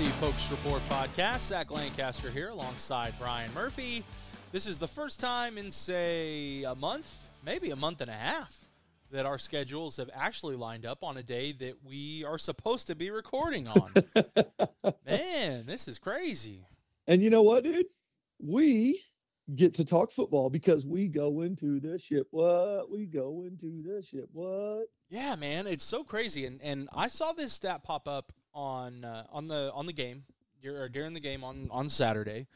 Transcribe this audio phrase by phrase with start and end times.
[0.00, 1.40] the Pokes Report podcast.
[1.40, 4.02] Zach Lancaster here alongside Brian Murphy.
[4.50, 8.64] This is the first time in, say, a month, maybe a month and a half,
[9.10, 12.94] that our schedules have actually lined up on a day that we are supposed to
[12.94, 13.92] be recording on.
[15.06, 16.64] Man, this is crazy.
[17.06, 17.84] And you know what, dude?
[18.42, 19.02] We
[19.54, 22.26] get to talk football because we go into the ship.
[22.30, 22.90] What?
[22.90, 24.30] We go into the ship.
[24.32, 24.86] What?
[25.10, 26.46] Yeah, man, it's so crazy.
[26.46, 30.24] And and I saw this stat pop up on uh, on the on the game
[30.64, 32.46] or during the game on on Saturday,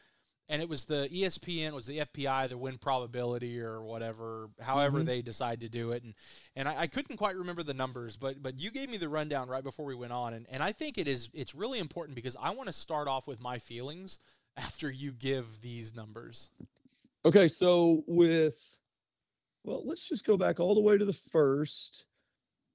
[0.49, 5.05] and it was the ESPN was the FPI the win probability or whatever, however Mhm.
[5.05, 6.13] they decide to do it, and
[6.55, 9.47] and I, I couldn't quite remember the numbers, but but you gave me the rundown
[9.49, 12.35] right before we went on, and and I think it is it's really important because
[12.39, 14.19] I want to start off with my feelings
[14.57, 16.49] after you give these numbers.
[17.25, 18.57] Okay, so with
[19.63, 22.05] well, let's just go back all the way to the first.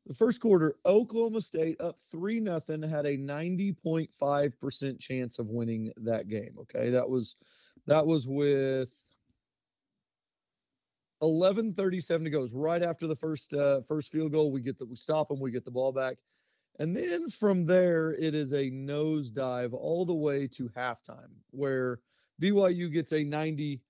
[0.06, 6.28] The first quarter, Oklahoma State up three nothing had a 90.5% chance of winning that
[6.28, 6.56] game.
[6.60, 6.90] Okay.
[6.90, 7.36] That was
[7.86, 8.90] that was with
[11.22, 12.38] 11:37 to go.
[12.38, 14.50] It was right after the first uh, first field goal.
[14.50, 16.16] We get the we stop them, we get the ball back.
[16.78, 22.00] And then from there, it is a nosedive all the way to halftime, where
[22.40, 23.80] BYU gets a 90%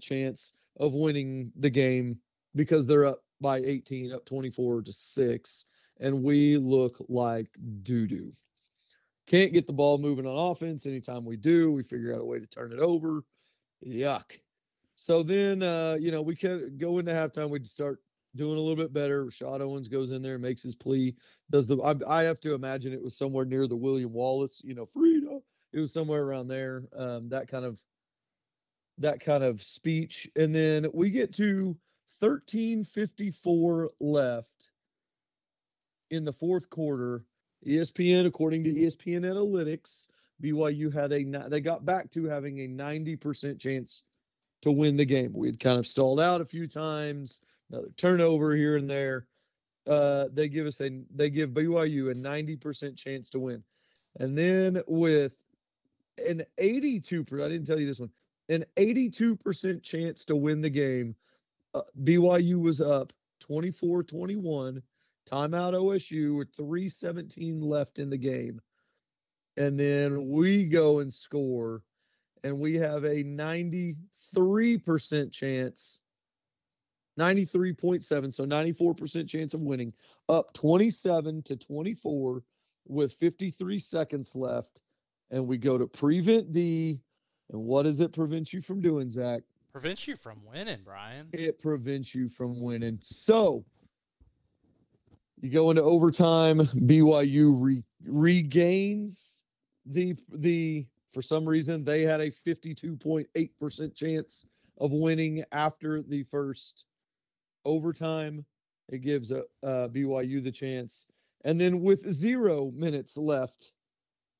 [0.00, 2.18] chance of winning the game
[2.54, 5.66] because they're up by 18, up 24 to 6.
[6.00, 7.48] And we look like
[7.82, 8.32] doo doo.
[9.26, 10.86] Can't get the ball moving on offense.
[10.86, 13.22] Anytime we do, we figure out a way to turn it over.
[13.86, 14.32] Yuck.
[14.96, 17.50] So then, uh, you know, we can go into halftime.
[17.50, 18.00] We start
[18.36, 19.26] doing a little bit better.
[19.26, 21.14] Rashad Owens goes in there makes his plea.
[21.50, 24.74] Does the I, I have to imagine it was somewhere near the William Wallace, you
[24.74, 25.40] know, Frida.
[25.72, 26.84] It was somewhere around there.
[26.96, 27.80] Um, that kind of
[28.98, 30.28] that kind of speech.
[30.36, 31.76] And then we get to
[32.20, 34.70] 1354 left
[36.10, 37.24] in the fourth quarter.
[37.66, 40.08] ESPN, according to ESPN Analytics,
[40.42, 44.04] BYU had a they got back to having a 90% chance
[44.62, 45.32] to win the game.
[45.32, 49.26] We had kind of stalled out a few times, another turnover here and there.
[49.86, 53.62] Uh, they give us a they give BYU a 90% chance to win.
[54.20, 55.36] And then with
[56.26, 58.10] an 82 per I didn't tell you this one,
[58.48, 61.14] an 82% chance to win the game.
[62.02, 63.12] BYU was up
[63.48, 64.82] 24-21.
[65.28, 68.60] Timeout OSU with 317 left in the game.
[69.56, 71.82] And then we go and score
[72.44, 73.96] and we have a 93%
[75.32, 76.00] chance
[77.18, 79.92] 93.7 so 94% chance of winning
[80.28, 82.42] up 27 to 24
[82.86, 84.82] with 53 seconds left
[85.30, 87.02] and we go to prevent D
[87.50, 89.42] and what does it prevent you from doing Zach
[89.78, 91.28] Prevents you from winning, Brian.
[91.32, 92.98] it prevents you from winning.
[93.00, 93.64] So
[95.40, 99.44] you go into overtime BYU re- regains.
[99.86, 104.46] The the for some reason they had a 52.8% chance
[104.78, 106.86] of winning after the first
[107.64, 108.44] overtime.
[108.88, 111.06] It gives a, uh, BYU the chance.
[111.44, 113.70] And then with 0 minutes left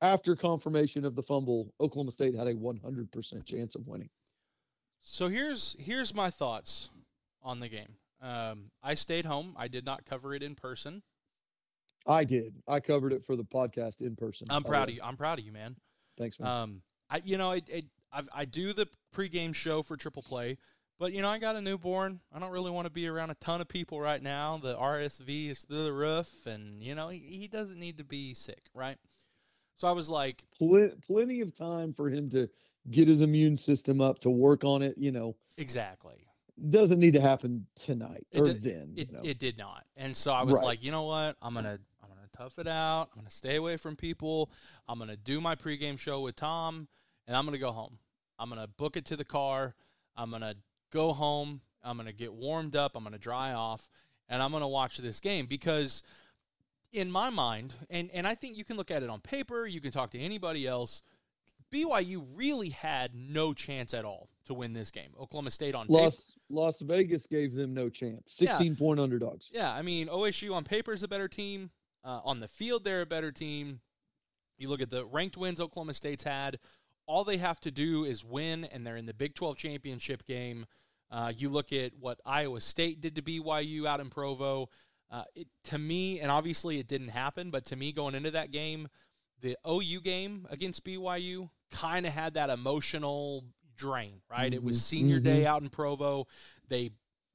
[0.03, 4.11] after confirmation of the fumble Oklahoma State had a 100% chance of winning
[5.11, 6.91] So here's here's my thoughts
[7.43, 7.97] on the game.
[8.21, 9.55] Um, I stayed home.
[9.57, 11.03] I did not cover it in person.
[12.07, 14.93] I did I covered it for the podcast in person I'm proud way.
[14.93, 15.01] of you.
[15.03, 15.77] I'm proud of you, man.
[16.19, 18.87] thanks man Um, I you know it, it I I do the
[19.17, 20.59] pregame show for Triple Play,
[20.99, 22.21] but you know I got a newborn.
[22.33, 24.59] I don't really want to be around a ton of people right now.
[24.59, 28.35] The RSV is through the roof, and you know he, he doesn't need to be
[28.35, 28.99] sick, right?
[29.79, 32.49] So I was like, Pl- plenty of time for him to
[32.91, 34.97] get his immune system up to work on it.
[34.99, 36.27] You know, exactly.
[36.71, 38.95] doesn't need to happen tonight It or di- then.
[38.97, 39.23] It, you know.
[39.25, 40.65] it did not, and so I was Right.
[40.65, 41.37] like, you know what?
[41.43, 43.11] I'm gonna I'm gonna tough it out.
[43.13, 44.51] I'm gonna stay away from people.
[44.89, 46.89] I'm gonna do my pregame show with Tom,
[47.27, 47.99] and I'm gonna go home.
[48.39, 49.75] I'm gonna book it to the car.
[50.17, 50.55] I'm gonna
[50.91, 51.61] go home.
[51.83, 52.93] I'm gonna get warmed up.
[52.97, 53.89] I'm gonna dry off,
[54.29, 56.03] and I'm gonna watch this game because,
[56.93, 59.67] in my mind, and and I think you can look at it on paper.
[59.67, 61.03] You can talk to anybody else.
[61.73, 65.11] BYU really had no chance at all to win this game.
[65.21, 68.39] Oklahoma State on paper, Las Las Vegas gave them no chance.
[68.41, 68.51] Yeah.
[68.51, 69.51] 16 point underdogs.
[69.53, 71.71] Yeah, I mean OSU on paper is a better team.
[72.05, 73.81] Uh, on the field, they're a better team.
[74.57, 76.59] You look at the ranked wins Oklahoma State's had.
[77.07, 80.67] All they have to do is win, and they're in the Big 12 championship game.
[81.11, 84.69] Uh, you look at what Iowa State did to BYU out in Provo.
[85.11, 88.51] Uh, it, to me, and obviously it didn't happen, but to me, going into that
[88.51, 88.89] game,
[89.41, 93.45] the OU game against BYU kind of had that emotional
[93.77, 94.53] drain, right?
[94.53, 96.27] It was Mhm, senior day out in Provo.
[96.69, 96.91] They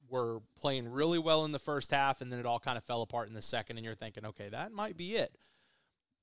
[0.08, 3.02] were playing really well in the first half, and then it all kind of fell
[3.02, 5.36] apart in the second, and you're thinking, okay, that might be it.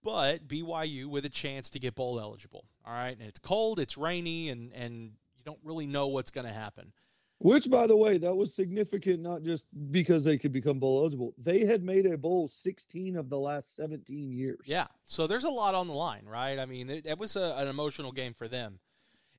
[0.03, 2.65] but BYU with a chance to get bowl eligible.
[2.85, 6.47] All right, and it's cold, it's rainy, and and you don't really know what's going
[6.47, 6.93] to happen.
[7.43, 11.33] Which, by the way, that was significant, not just because they could become bowl eligible.
[11.39, 14.59] They had made a bowl 16 of the last 17 years.
[14.65, 14.85] Yeah.
[15.03, 16.59] So there's a lot on the line, right?
[16.59, 18.79] I mean, it, it was a, an emotional game for them.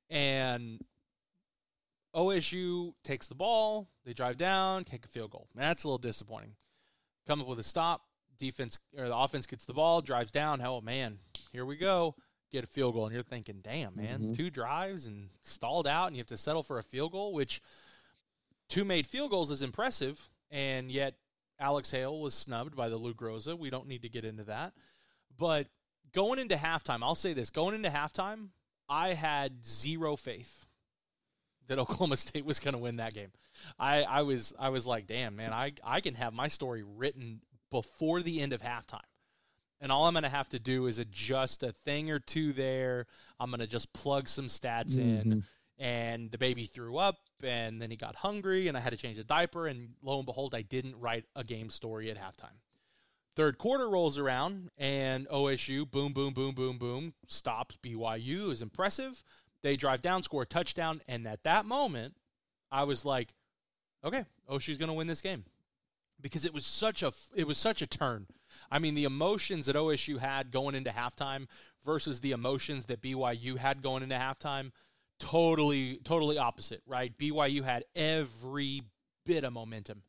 [0.09, 0.81] And
[2.15, 5.47] OSU takes the ball, they drive down, kick a field goal.
[5.55, 6.55] That's a little disappointing.
[7.27, 8.01] Come up with a stop,
[8.37, 10.59] defense or the offense gets the ball, drives down.
[10.59, 11.17] Hell, man,
[11.51, 12.15] here we go.
[12.51, 14.35] Get a field goal, and you're thinking, "Damn, man, Mhm.
[14.35, 17.61] two drives and stalled out, and you have to settle for a field goal." Which
[18.73, 21.15] two made field goals is impressive, and yet
[21.59, 23.57] Alex Hale was snubbed by the Lou Groza.
[23.57, 24.73] We don't need to get into that,
[25.37, 25.67] but
[26.13, 28.49] going into halftime, I'll say this: going into halftime,
[28.89, 30.65] I had zero faith
[31.67, 33.31] that Oklahoma State was going to win that game.
[33.77, 37.41] I, I was I was like, damn man, I I can have my story written
[37.69, 38.99] before the end of halftime.
[39.79, 43.05] And all I'm going to have to do is adjust a thing or two there.
[43.39, 45.23] I'm going to just plug some stats in.
[45.23, 45.43] Mhm.
[45.77, 49.17] And the baby threw up, and then he got hungry, and I had to change
[49.17, 49.67] the diaper.
[49.67, 52.57] And lo and behold, I didn't write a game story at halftime.
[53.35, 58.51] Third quarter rolls around, and OSU, boom, boom, boom, boom, boom, stops BYU.
[58.51, 59.23] is impressive.
[59.63, 62.15] They drive down, score a touchdown, and at that moment,
[62.71, 63.33] I was like,
[64.03, 65.45] okay, OSU's going to win this game
[66.21, 68.27] because it was such a it was such a turn.
[68.71, 71.47] I mean, the emotions that OSU had going into halftime
[71.85, 74.71] versus the emotions that BYU had going into halftime,
[75.19, 77.15] totally totally opposite, right?
[77.17, 78.83] BYU had every
[79.25, 80.03] bit of momentum.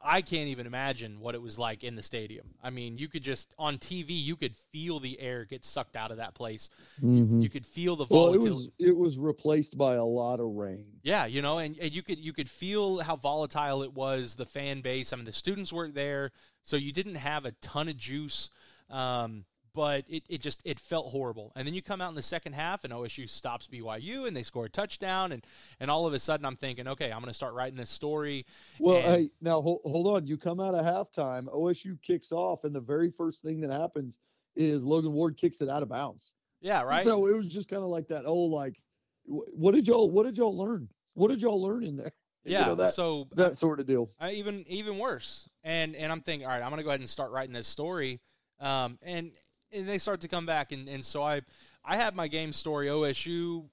[0.00, 2.54] I can't even imagine what it was like in the stadium.
[2.62, 6.12] I mean, you could just on TV, you could feel the air get sucked out
[6.12, 6.70] of that place.
[7.02, 7.42] Mhm.
[7.42, 8.50] You could feel the Well, it volatility.
[8.54, 11.00] was it was replaced by a lot of rain.
[11.02, 14.36] Yeah, you know, and, and you could you could feel how volatile it was.
[14.36, 15.12] The fan base.
[15.12, 16.30] I mean, the students weren't there,
[16.62, 18.50] so you didn't have a ton of juice.
[18.90, 19.44] Um,
[19.78, 21.52] but it, it just it felt horrible.
[21.54, 24.42] And then you come out in the second half, and OSU stops BYU, and they
[24.42, 25.46] score a touchdown, and
[25.78, 28.44] and all of a sudden I'm thinking, okay, I'm going to start writing this story.
[28.80, 30.26] Well, And- hey, now hold, hold on.
[30.26, 34.18] You come out of halftime, OSU kicks off, and the very first thing that happens
[34.56, 36.32] is Logan Ward kicks it out of bounds.
[36.60, 37.04] Yeah, right.
[37.04, 38.24] So it was just kind of like that.
[38.26, 38.80] Oh, like,
[39.26, 40.88] what did y'all what did y'all learn?
[41.14, 42.10] What did y'all learn in there?
[42.44, 42.66] You yeah.
[42.66, 44.08] know, that so that sort of deal.
[44.22, 45.48] uh, even even worse.
[45.62, 48.20] And and I'm thinking, all right, I'm gonna go ahead and start writing this story.
[48.58, 49.32] Um, and
[49.72, 51.42] and they start to come back, and and so I
[51.84, 52.88] I had my game story.
[52.88, 53.64] OSU,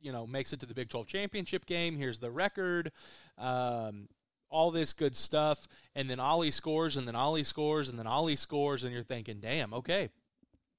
[0.00, 1.96] you know, makes it to the Big 12 championship game.
[1.96, 2.92] Here's the record.
[3.38, 4.08] Um,
[4.50, 8.36] all this good stuff, and then Ollie scores, and then Ollie scores, and then Ollie
[8.36, 10.08] scores, and you're thinking, damn, okay,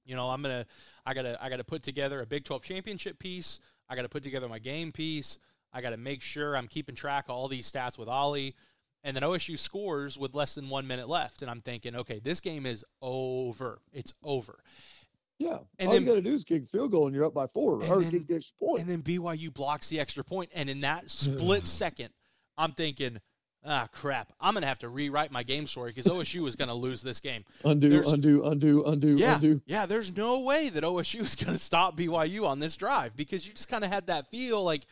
[0.06, 0.66] you know, I'm gonna,
[1.06, 3.60] I gotta, I gotta put together a Big 12 championship piece.
[3.90, 5.40] I gotta put together my game piece.
[5.72, 8.56] I gotta make sure I'm keeping track of all these stats with Ollie.
[9.04, 12.40] And then OSU scores with less than one minute left, and I'm thinking, okay, this
[12.40, 13.80] game is over.
[13.94, 14.60] It's over.
[15.40, 15.58] Yeah.
[15.80, 17.34] And All then- you got to do is kick a field goal, and you're up
[17.34, 18.82] by four, And or then- kick the extra point.
[18.82, 22.10] And then BYU blocks the extra point, and in that split second,
[22.60, 23.18] I'm thinking,
[23.66, 27.02] ah, crap, I'm gonna have to rewrite my game story because OSU is gonna lose
[27.02, 27.44] this game.
[27.66, 29.62] undo, there's- undo, undo, undo, Yeah, undo.
[29.66, 29.88] yeah.
[29.88, 33.54] There's no way that OSU is going to stop BYU on this drive because you
[33.54, 34.86] just kind of had that feel like,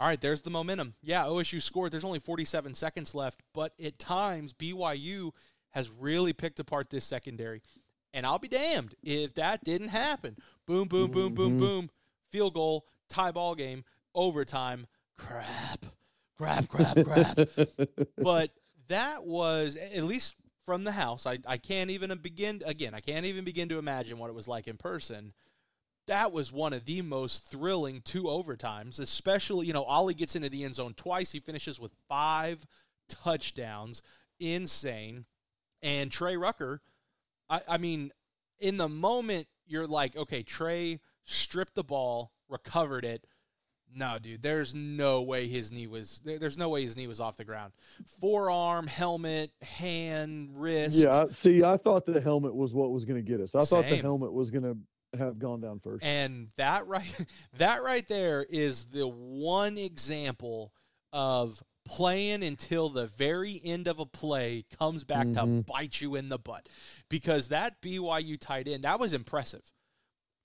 [0.00, 0.94] all right, there's the momentum.
[1.02, 1.92] Yeah, OSU scored.
[1.92, 5.32] There's only 47 seconds left, but at times BYU
[5.70, 7.62] has really picked apart this secondary.
[8.14, 10.36] And I'll be damned if that didn't happen.
[10.66, 11.58] Boom, boom, boom, boom, Mhm.
[11.58, 11.90] boom.
[12.32, 14.86] Field goal, tie ball game, overtime.
[15.18, 15.84] Crap,
[16.38, 17.36] crap, crap, crap
[18.16, 18.50] but
[18.88, 21.26] that was at least from the house.
[21.26, 22.94] I, I can't even begin again.
[22.94, 25.32] I can't even begin to imagine what it was like in person.
[26.06, 30.48] That was one of the most thrilling two overtimes, especially you know Ollie gets into
[30.48, 31.32] the end zone twice.
[31.32, 32.66] He finishes with five
[33.08, 34.02] touchdowns,
[34.38, 35.26] insane.
[35.82, 36.82] And Trey Rucker,
[37.48, 38.12] I, I mean,
[38.58, 43.24] in the moment you're like, okay, Trey stripped the ball, recovered it,
[43.94, 44.42] no, dude.
[44.42, 46.20] There's no way his knee was.
[46.24, 47.72] There, there's no way his knee was off the ground.
[48.20, 50.96] Forearm, helmet, hand, wrist.
[50.96, 51.26] Yeah.
[51.30, 53.54] See, I thought the helmet was what was going to get us.
[53.54, 54.76] I thought the helmet was going to
[55.18, 56.04] have gone down first.
[56.04, 57.14] And that right,
[57.58, 60.72] that right there is the one example
[61.12, 65.66] of playing until the very end of a play comes back to Mhm.
[65.66, 66.68] bite you in the butt.
[67.08, 69.62] Because that BYU tight end, that was impressive.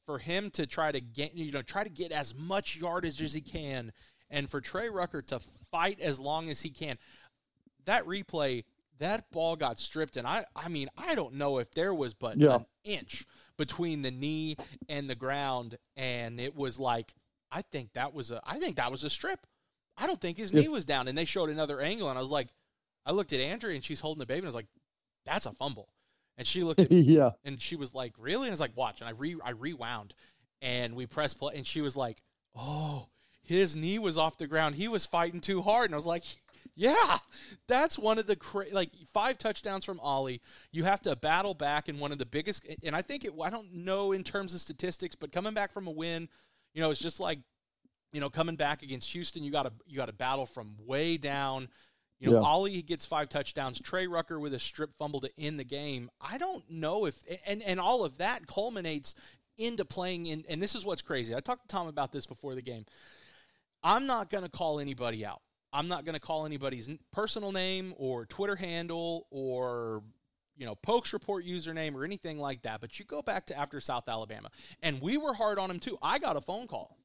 [0.08, 3.34] For him to try to get you know, try to get as much yardage as
[3.34, 3.92] he can,
[4.30, 6.98] and for Trey Rucker to fight as long as he can.
[7.86, 8.64] That replay,
[8.98, 12.38] that ball got stripped, and I I mean, I don't know if there was but
[12.38, 12.56] Yeah.
[12.56, 13.26] an inch
[13.58, 14.56] between the knee
[14.90, 17.14] and the ground, and it was like
[17.52, 19.46] I think that was a I think that was a strip.
[19.98, 20.62] I don't think his Yeah.
[20.62, 22.50] knee was down, and they showed another angle, and I was like,
[23.06, 24.68] I looked at Andrea, and she's holding the baby, and I was like,
[25.26, 25.90] that's a fumble.
[26.38, 27.32] And she looked at me yeah.
[27.46, 30.14] and she was like, "Really?" And I was like, "Watch." And I re I rewound,
[30.62, 32.22] and we pressed play, and she was like,
[32.56, 33.08] "Oh,
[33.42, 34.76] his knee was off the ground.
[34.76, 36.24] He was fighting too hard." And I was like,
[36.76, 37.20] "Yeah,
[37.68, 40.42] that's one of the cra- like five touchdowns from Ollie.
[40.72, 43.34] You have to battle back in one of the biggest, and I think it.
[43.42, 46.30] I don't know in terms of statistics, but coming back from a win,
[46.74, 47.40] you know, it's just like,
[48.12, 51.18] you know, coming back against Houston, you got to you got to battle from way
[51.18, 51.70] down."
[52.20, 52.48] You know, Yeah.
[52.48, 53.80] Ollie gets five touchdowns.
[53.82, 56.10] Trey Rucker with a strip fumble to end the game.
[56.22, 59.16] I don't know if and and all of that culminates
[59.58, 60.46] into playing in.
[60.48, 61.36] And this is what's crazy.
[61.36, 62.86] I talked to Tom about this before the game.
[63.84, 65.42] I'm not going to call anybody out.
[65.76, 70.04] I'm not going to call anybody's personal name or Twitter handle or
[70.56, 72.80] you know Pokes report username or anything like that.
[72.82, 74.50] But you go back to after South Alabama,
[74.82, 75.98] and we were hard on him too.
[76.02, 76.98] I got a phone call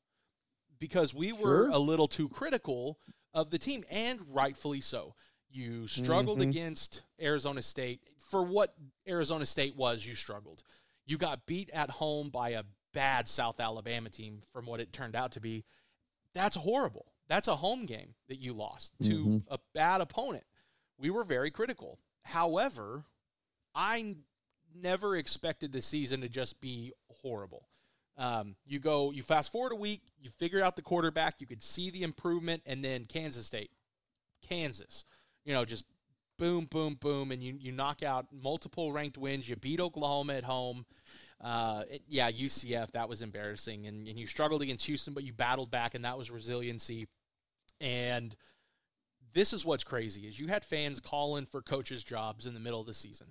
[0.79, 2.99] because we were a little too critical
[3.35, 5.15] of the team, and rightfully so.
[5.51, 6.51] You struggled Mhm.
[6.51, 8.01] against Arizona State.
[8.31, 8.75] For what
[9.09, 10.63] Arizona State was, you struggled.
[11.05, 12.63] You got beat at home by a
[12.93, 15.65] bad South Alabama team, from what it turned out to be.
[16.35, 17.13] That's horrible.
[17.31, 19.45] That's a home game that you lost to Mhm.
[19.49, 20.45] a bad opponent.
[20.99, 21.99] We were very critical.
[22.25, 23.05] However,
[23.73, 24.25] I n-
[24.75, 27.69] never expected the season to just be horrible.
[28.17, 31.63] Um, you go, you fast forward a week, you figure out the quarterback, you could
[31.63, 33.71] see the improvement, and then Kansas State,
[34.43, 35.05] Kansas,
[35.45, 35.85] you know, just
[36.37, 39.49] boom, boom, boom, and you you knock out multiple ranked wins.
[39.49, 40.85] You beat Oklahoma at home.
[41.41, 45.33] Uh, it- yeah, UCF that was embarrassing, and, and you struggled against Houston, but you
[45.33, 47.07] battled back, and that was resiliency.
[47.81, 48.35] And
[49.33, 52.81] this is what's crazy is you had fans calling for coaches' jobs in the middle
[52.81, 53.29] of the season.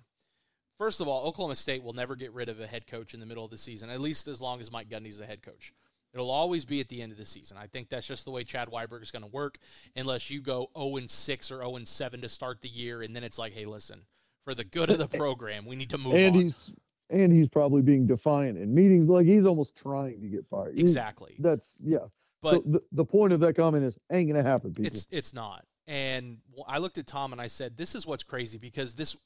[0.78, 3.26] First of all, Oklahoma State will never get rid of a head coach in the
[3.26, 5.74] middle of the season, at least as long as Mike Gundy's the head coach.
[6.14, 7.56] It'll always be at the end of the season.
[7.56, 9.58] I think that's just the way Chad Weiberg is going to work,
[9.94, 13.14] unless you go 0 and 6 or 0 and 7 to start the year, and
[13.14, 14.00] then it's like, hey, listen,
[14.44, 16.42] for the good of the program, we need to move and on.
[16.42, 16.72] he's
[17.10, 20.74] and he's probably being defiant in meetings like he's almost trying to get fired.
[20.74, 21.36] He- exactly.
[21.38, 22.06] That's yeah.
[22.42, 24.86] But so the, the point of that comment is ain't gonna happen, people.
[24.86, 25.64] It's it's not.
[25.86, 29.16] And I looked at Tom and I said, "This is what's crazy because this.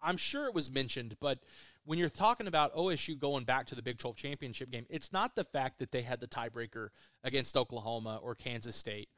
[0.00, 1.40] I'm sure it was mentioned, but
[1.84, 5.34] when you're talking about OSU going back to the Big 12 championship game, it's not
[5.34, 6.90] the fact that they had the tiebreaker
[7.24, 9.08] against Oklahoma or Kansas State.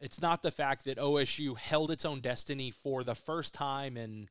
[0.00, 4.28] It's not the fact that OSU held its own destiny for the first time in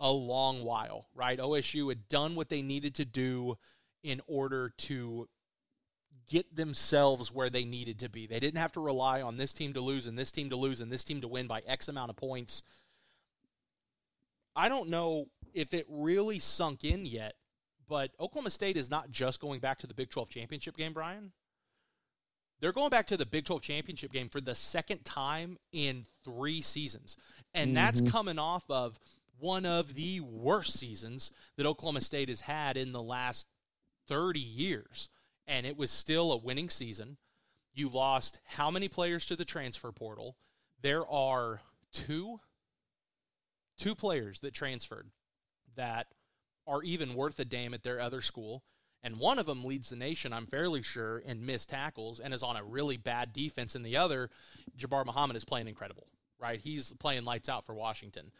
[0.00, 1.38] a long while, right?
[1.38, 3.56] OSU had done what they needed to do
[4.02, 5.28] in order to
[6.28, 8.26] get themselves where they needed to be.
[8.26, 10.80] They didn't have to rely on this team to lose and this team to lose
[10.80, 12.62] and this team to win by X amount of points.
[14.54, 17.34] I don't know if it really sunk in yet,
[17.88, 21.32] but Oklahoma State is not just going back to the Big 12 championship game, Brian.
[22.60, 26.60] They're going back to the Big 12 championship game for the second time in three
[26.60, 27.16] seasons.
[27.54, 28.10] And that's Mhm.
[28.10, 28.98] coming off of
[29.38, 33.46] one of the worst seasons that Oklahoma State has had in the last
[34.08, 35.08] 30 years.
[35.48, 37.16] And it was still a winning season.
[37.72, 40.36] You lost how many players to the transfer portal?
[40.80, 41.62] There are
[41.92, 42.38] two
[43.78, 45.08] two players that transferred
[45.76, 46.08] that
[46.66, 48.64] are even worth a damn at their other school.
[49.02, 52.42] And one of them leads the nation, I'm fairly sure, in missed tackles and is
[52.42, 53.76] on a really bad defense.
[53.76, 54.28] And the other,
[54.76, 56.08] Jabbar Muhammad, is playing incredible,
[56.40, 56.60] right?
[56.60, 58.32] He's playing lights out for Washington.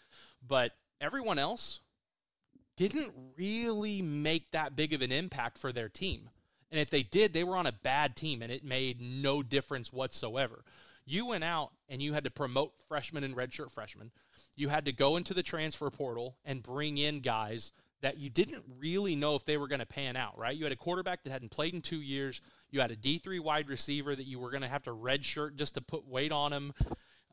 [0.47, 1.81] But everyone else
[2.77, 6.29] didn't really make that big of an impact for their team.
[6.71, 9.93] And if they did, they were on a bad team and it made no difference
[9.93, 10.65] whatsoever.
[11.07, 14.11] You went out and you had to promote freshmen and redshirt freshmen.
[14.57, 18.63] You had to go into the transfer portal and bring in guys that you didn't
[18.79, 20.57] really know if they were going to pan out, right?
[20.57, 22.41] You had a quarterback that hadn't played in two years.
[22.71, 25.75] You had a D3 wide receiver that you were going to have to redshirt just
[25.75, 26.75] to put weight on him.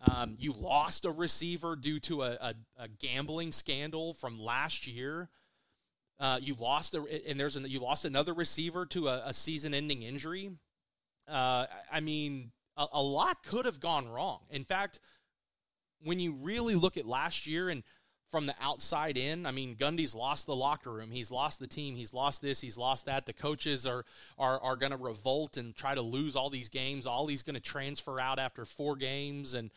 [0.07, 5.29] Um, you lost a receiver due to a, a, a gambling scandal from last year.
[6.19, 10.01] Uh, you lost a, and there's an, you lost another receiver to a, a season-ending
[10.01, 10.51] injury.
[11.27, 14.39] Uh, I mean, a, a lot could have gone wrong.
[14.49, 14.99] In fact,
[16.03, 17.83] when you really look at last year and
[18.31, 21.11] from the outside in, I mean, Gundy's lost the locker room.
[21.11, 21.95] He's lost the team.
[21.95, 22.59] He's lost this.
[22.59, 23.25] He's lost that.
[23.25, 24.03] The coaches are
[24.37, 27.07] are are going to revolt and try to lose all these games.
[27.07, 29.69] Ollie's going to transfer out after four games, and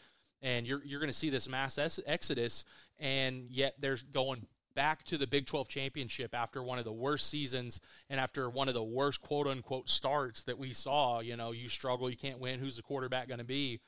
[0.43, 2.65] and you're you're going to see this mass exodus.
[2.99, 4.47] And yet, there's going
[4.79, 8.69] back to the Big 12 championship after one of the worst seasons and after one
[8.69, 11.19] of the worst quote unquote starts that we saw.
[11.19, 12.61] You know, you struggle, you can't win.
[12.61, 13.81] Who's the quarterback going to be?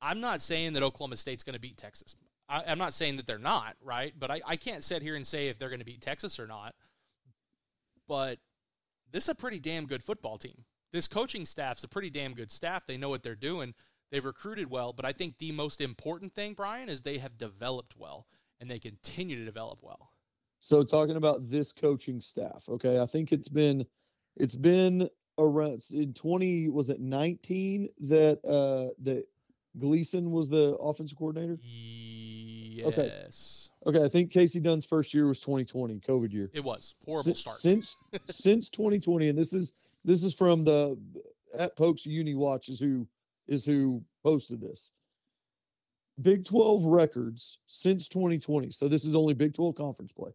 [0.00, 2.16] I'm not saying that Oklahoma State's going to beat Texas.
[2.48, 4.14] I, I'm not saying that they're not, right?
[4.18, 6.46] But I, I can't sit here and say if they're going to beat Texas or
[6.46, 6.74] not.
[8.08, 8.38] But
[9.12, 10.64] this is a pretty damn good football team.
[10.94, 12.86] This coaching staff's a pretty damn good staff.
[12.86, 13.74] They know what they're doing.
[14.10, 17.98] They've recruited well, but I think the most important thing, Brian, is they have developed
[17.98, 18.26] well
[18.62, 20.08] and they continue to develop well.
[20.60, 23.84] So talking about this coaching staff, okay, I think it's been
[24.36, 29.24] it's been around in 20 was it 19 that uh that
[29.78, 31.58] Gleeson was the offensive coordinator?
[31.64, 33.70] Yes.
[33.86, 36.50] Okay, I think Kasey Dunn's first year was 2020, COVID year.
[36.52, 37.56] It was horrible Since- start.
[37.56, 37.96] Since
[38.30, 39.72] since 2020, and this is
[40.04, 40.96] this is from the
[41.58, 43.08] at Pokes Uni Watch is who
[43.48, 44.92] is who posted this.
[46.20, 48.70] Big 12 records since 2020.
[48.70, 50.30] So this is only Big 12 conference play.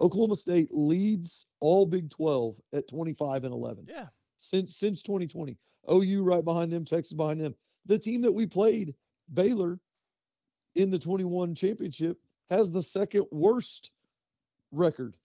[0.00, 4.06] Oklahoma State leads all Big 12 at 25 and 11 yeah.
[4.38, 5.56] since since 2020.
[5.90, 7.54] OU right behind them, Texas behind them.
[7.86, 8.94] The team that we played,
[9.34, 9.78] Baylor,
[10.76, 12.18] in the 21 championship,
[12.48, 13.90] has the second worst
[14.70, 15.16] record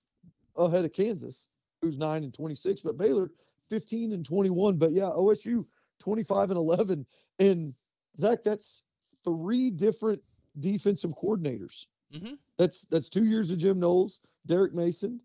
[0.58, 1.50] ahead of Kansas,
[1.82, 3.32] who's 9 and 26, but Baylor
[3.70, 4.78] 15 and 21.
[4.78, 5.66] But yeah, OSU
[6.00, 7.06] 25 and 11.
[7.40, 7.74] And
[8.18, 8.84] Zach, that's
[9.24, 10.22] three different
[10.60, 11.86] defensive coordinators.
[12.12, 15.20] hmm That's that's two years of Jim Knowles, Derek Mason,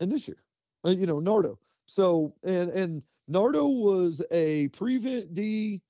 [0.00, 0.42] and this year,
[0.84, 1.58] uh, you know, Nardo.
[1.86, 5.82] So and and Nardo was a prevent D.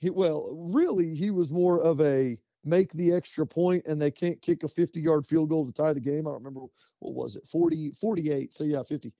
[0.00, 4.40] He, well, really, he was more of a make the extra point and they can't
[4.40, 6.26] kick a 50 yard field goal to tie the game.
[6.26, 6.60] I don't remember
[7.00, 8.54] what was it, 40, 48.
[8.54, 9.12] So yeah, 50,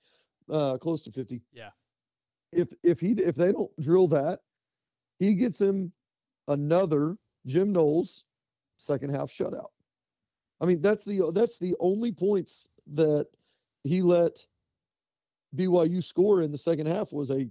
[0.51, 1.43] uh, close to 50.
[1.53, 1.71] Yeah.
[2.53, 4.41] If if he if they don't drill that,
[5.19, 5.93] he gets him
[6.49, 8.25] another Jim Knowles
[8.79, 9.71] second half shutout.
[10.61, 13.27] I mean, that's the that's the only points that
[13.85, 14.45] he let
[15.57, 17.49] BYU score in the second half was a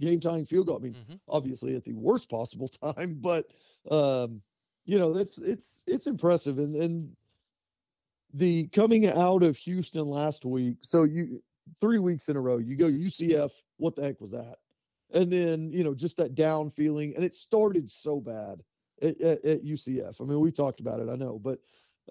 [0.00, 0.76] game tying field goal.
[0.76, 3.46] I mean, hmm obviously at the worst possible time, but
[3.90, 4.42] um,
[4.84, 6.58] you know, that's it's it's impressive.
[6.58, 7.16] And and
[8.34, 11.42] the coming out of Houston last week, so you
[11.80, 14.56] three weeks in a row, you go UCF, what the heck was that?
[15.12, 17.14] And then, you know, just that down feeling.
[17.14, 18.62] And it started so bad
[19.02, 20.20] at, at, at UCF.
[20.20, 21.58] I mean, we talked about it, I know, but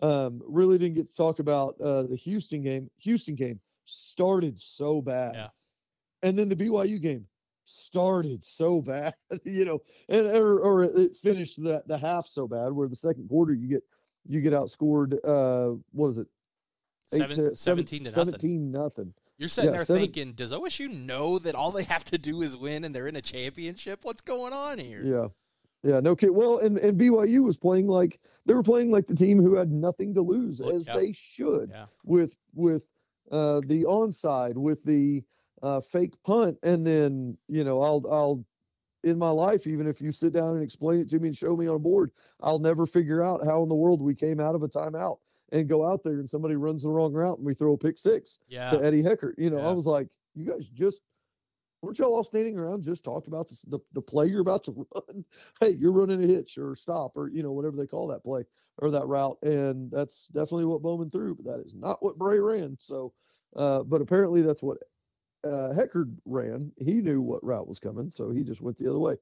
[0.02, 2.90] um, really didn't get to talk about uh, the Houston game.
[2.98, 5.36] Houston game started so bad.
[5.36, 5.48] Yeah.
[6.24, 7.28] And then the BYU game
[7.66, 12.72] started so bad, you know, and or, or it finished the, the half so bad
[12.72, 13.84] where the second quarter you get
[14.28, 16.28] you get outscored uh what is it?
[17.14, 18.26] Eight Seven, to- 17 to nothing.
[18.26, 19.14] 17 nothing.
[19.38, 22.42] You're sitting Yeah, there seven- thinking, does OSU know that all they have to do
[22.42, 24.00] is win and they're in a championship?
[24.04, 25.04] What's going on here?
[25.04, 25.28] Yeah.
[25.84, 26.32] Yeah, no kid.
[26.32, 29.72] Well, and, and BYU was playing like they were playing like the team who had
[29.72, 30.96] nothing to lose, Well, as yeah.
[30.98, 31.86] they should, Yeah.
[32.04, 32.86] with with
[33.32, 35.24] uh, the onside, with the
[35.62, 38.46] uh, fake punt, and then you know I'll I'll
[39.04, 41.56] in my life, even if you sit down and explain it to me and show
[41.56, 42.10] me on a board,
[42.42, 45.18] I'll never figure out how in the world we came out of a timeout
[45.52, 47.98] and go out there and somebody runs the wrong route and we throw a pick
[47.98, 48.70] six Yeah.
[48.72, 49.34] to Eddie Heckard.
[49.38, 49.70] You know, Yeah.
[49.70, 51.02] I was like, you guys just
[51.82, 54.72] weren't y'all all standing around just talked about this, the the play you're about to
[54.96, 55.24] run?
[55.62, 58.44] hey, you're running a hitch or stop or you know whatever they call that play
[58.80, 62.40] or that route, and that's definitely what Bowman threw, but that is not what Bray
[62.40, 62.76] ran.
[62.80, 63.14] So,
[63.56, 64.78] uh, but apparently that's what
[65.44, 66.72] uh, Heckard ran.
[66.78, 69.16] He knew what route was coming, so he just went the other way.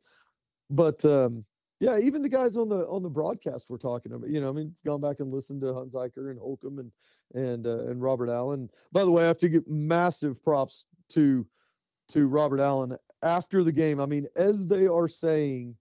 [0.69, 1.43] But um,
[1.79, 4.29] yeah, even the guys on the on the broadcast were talking about.
[4.29, 6.91] You know, I mean, gone back and listened to Hunziker and Holcomb and
[7.33, 8.69] and uh, and Robert Allen.
[8.91, 11.45] By the way, I have to give massive props to
[12.09, 13.99] to Robert Allen after the game.
[13.99, 15.75] I mean, as they are saying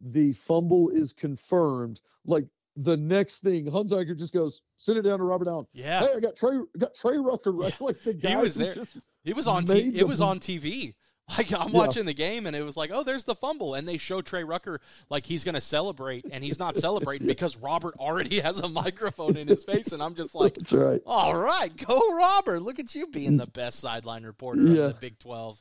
[0.00, 5.24] the fumble is confirmed, like the next thing, Hunziker just goes, send it down to
[5.24, 5.66] Robert Allen.
[5.72, 6.00] Yeah.
[6.00, 7.78] Hey, I got Trey got Trey Rucker right.
[7.80, 8.74] Like the guy he was there.
[8.74, 9.64] just It was on.
[9.66, 10.94] T- it was on TV.
[11.38, 11.78] Like I'm Yeah.
[11.78, 14.42] watching the game, and it was like, oh, there's the fumble, and they show Trey
[14.44, 19.36] Rucker like he's gonna celebrate, and he's not celebrating because Robert already has a microphone
[19.36, 21.00] in his face, and I'm just like, That's right.
[21.06, 22.60] all right, go Robert.
[22.60, 24.86] Look at you being the best sideline reporter Yeah.
[24.86, 25.60] of the Big Twelve.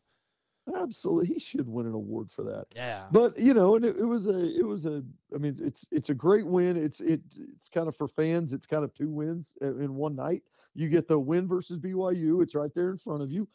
[0.75, 2.65] Absolutely, he should win an award for that.
[2.75, 3.05] Yeah.
[3.11, 5.03] But you know, and it, it was a, it was a.
[5.33, 6.77] I mean, it's it's a great win.
[6.77, 7.21] It's it
[7.55, 8.53] it's kind of for fans.
[8.53, 10.43] It's kind of two wins in one night.
[10.75, 12.43] You get the win versus BYU.
[12.43, 13.47] It's right there in front of you.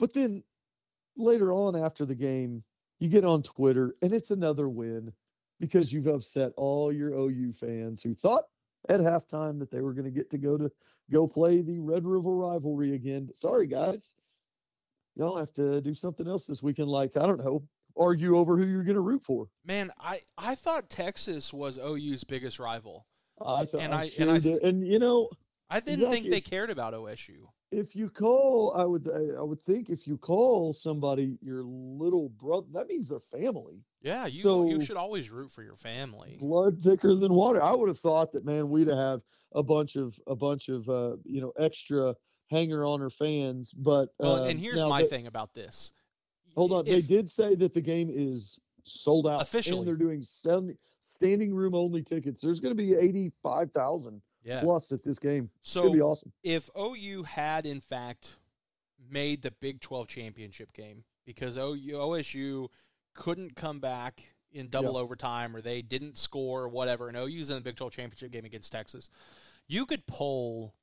[0.00, 0.42] But then
[1.18, 2.62] later on after the game,
[3.00, 5.12] you get on Twitter and it's another win
[5.60, 8.44] because you've upset all your OU fans who thought
[8.88, 10.70] at halftime that they were going to get to go to
[11.10, 13.26] go play the Red River rivalry again.
[13.26, 14.14] But sorry guys,
[15.16, 16.88] y'all have to do something else this weekend.
[16.88, 17.62] Like I don't know,
[17.96, 19.48] argue over who you're going to root for.
[19.64, 23.06] Man, I I thought Texas was OU's biggest rival.
[23.44, 25.28] I thought And I, and I- And you know,
[25.70, 27.48] I didn't think they cared about OSU.
[27.70, 32.30] If you call, I would I I would think if you call somebody your little
[32.30, 33.82] brother, that means they're family.
[34.00, 36.38] Yeah, you you should always root for your family.
[36.40, 37.62] blood thicker than water.
[37.62, 39.20] I would have thought that man, we'd have
[39.52, 42.14] a bunch of a bunch of uh, you know extra
[42.50, 43.72] hanger on her fans.
[43.72, 45.92] But Well, um, and here's my they- thing about this.
[46.54, 49.78] Hold on, they did say that the game is sold out Officially.
[49.78, 52.40] and they're doing seven, standing room only tickets.
[52.40, 54.60] There's going to be eighty five thousand Yeah.
[54.60, 55.50] plus at this game.
[55.62, 56.32] So It'd be awesome.
[56.42, 58.36] if OU had in fact
[59.10, 62.68] made the Big 12 championship game because OU, OSU
[63.14, 64.22] couldn't come back
[64.52, 65.00] in double Yeah.
[65.00, 68.44] overtime or they didn't score or whatever, and OU's in the Big 12 championship game
[68.44, 69.10] against Texas,
[69.66, 70.74] you could poll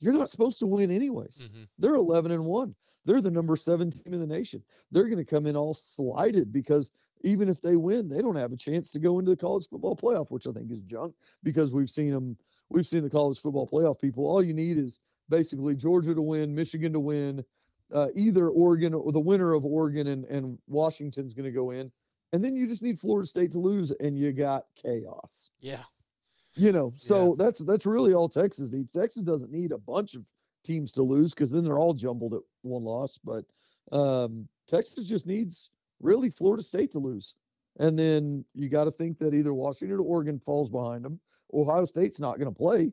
[0.00, 1.46] you're not supposed to win anyways.
[1.46, 1.64] Mm-hmm.
[1.78, 2.74] They're 11 and 1.
[3.04, 4.62] They're the number 7 team in the nation.
[4.90, 6.90] They're going to come in all slighted because
[7.22, 9.96] even if they win, they don't have a chance to go into the college football
[9.96, 12.36] playoff, which I think is junk because we've seen them
[12.70, 14.26] we've seen the college football playoff people.
[14.26, 17.44] All you need is basically Georgia to win, Michigan to win,
[17.92, 21.90] uh, either Oregon or the winner of Oregon and, and Washington's going to go in.
[22.32, 25.50] And then you just need Florida State to lose and you got chaos.
[25.60, 25.82] Yeah.
[26.54, 28.90] You know, so that's that's really all Texas needs.
[28.90, 30.24] Texas doesn't need a bunch of
[30.64, 33.18] teams to lose because then they're all jumbled at one loss.
[33.22, 33.44] But
[33.92, 37.34] um, Texas just needs really Florida State to lose,
[37.78, 41.20] and then you got to think that either Washington or Oregon falls behind them.
[41.52, 42.92] Ohio State's not going to play.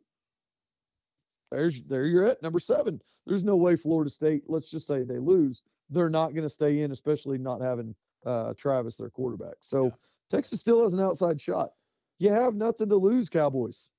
[1.52, 3.02] There's there you're at number seven.
[3.26, 4.44] There's no way Florida State.
[4.48, 8.54] Let's just say they lose, they're not going to stay in, especially not having uh,
[8.58, 9.56] Travis their quarterback.
[9.60, 9.92] So Yeah.
[10.30, 11.72] Texas still has an outside shot.
[12.20, 13.92] You have nothing to lose, Cowboys.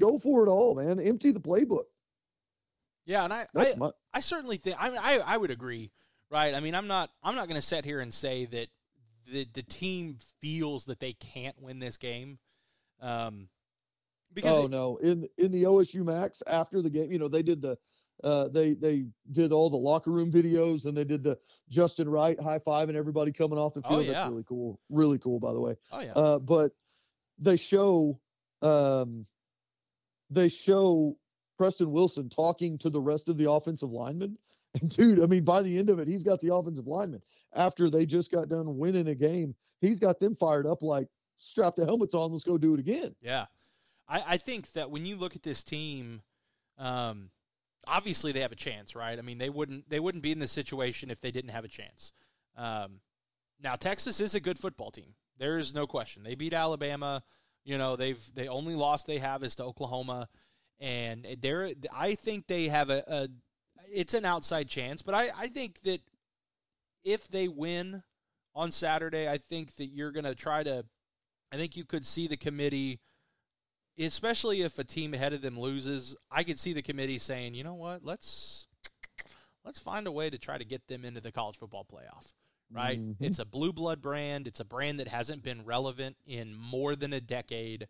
[0.00, 0.98] Go for it all, man.
[1.00, 1.84] Empty the playbook.
[3.04, 5.90] Yeah, and I, I my I certainly think I mean I I would agree,
[6.30, 6.54] right?
[6.54, 8.68] I mean I'm not I'm not going to sit here and say that
[9.30, 12.38] the the team feels that they can't win this game,
[13.00, 13.48] um,
[14.34, 14.96] because oh it- no.
[14.98, 17.76] In in the OSU Max after the game, you know, they did the
[18.24, 21.38] uh they they did all the locker room videos and they did the
[21.68, 24.06] Justin Wright high five and everybody coming off the Oh, field.
[24.06, 24.12] yeah.
[24.12, 24.80] That's really cool.
[24.90, 25.76] Really cool, by the way.
[25.92, 26.72] oh yeah, Uh, but
[27.38, 28.18] they show
[28.62, 29.24] um,
[30.30, 31.16] they show
[31.58, 34.36] Preston Wilson talking to the rest of the offensive linemen.
[34.80, 37.22] And dude, I mean, by the end of it, he's got the offensive linemen.
[37.54, 41.74] After they just got done winning a game, he's got them fired up like strap
[41.74, 43.14] the helmets on, let's go do it again.
[43.22, 43.46] yeah.
[44.08, 46.22] I I think that when you look at this team,
[46.78, 47.30] um,
[47.86, 49.18] obviously they have a chance, right?
[49.18, 51.68] I mean they wouldn't they wouldn't be in this situation if they didn't have a
[51.68, 52.12] chance.
[52.56, 53.00] Um,
[53.60, 55.14] now Texas is a good football team.
[55.38, 56.22] There is no question.
[56.22, 57.22] They beat Alabama.
[57.64, 60.28] You know they've they only loss they have is to Oklahoma,
[60.80, 63.28] and they're I think they have a, a
[63.90, 66.00] it's an outside chance, but I I think that
[67.04, 68.02] if they win
[68.54, 70.84] on Saturday, I think that you're going to try to.
[71.50, 73.00] I think you could see the committee,
[73.98, 76.16] especially if a team ahead of them loses.
[76.30, 78.66] I could see the committee saying, you know what, let's
[79.64, 82.32] let's find a way to try to get them into the college football playoff.
[82.70, 83.00] Right?
[83.00, 83.16] Mhm.
[83.20, 84.46] It's a blue blood brand.
[84.46, 87.88] It's a brand that hasn't been relevant in more than a decade.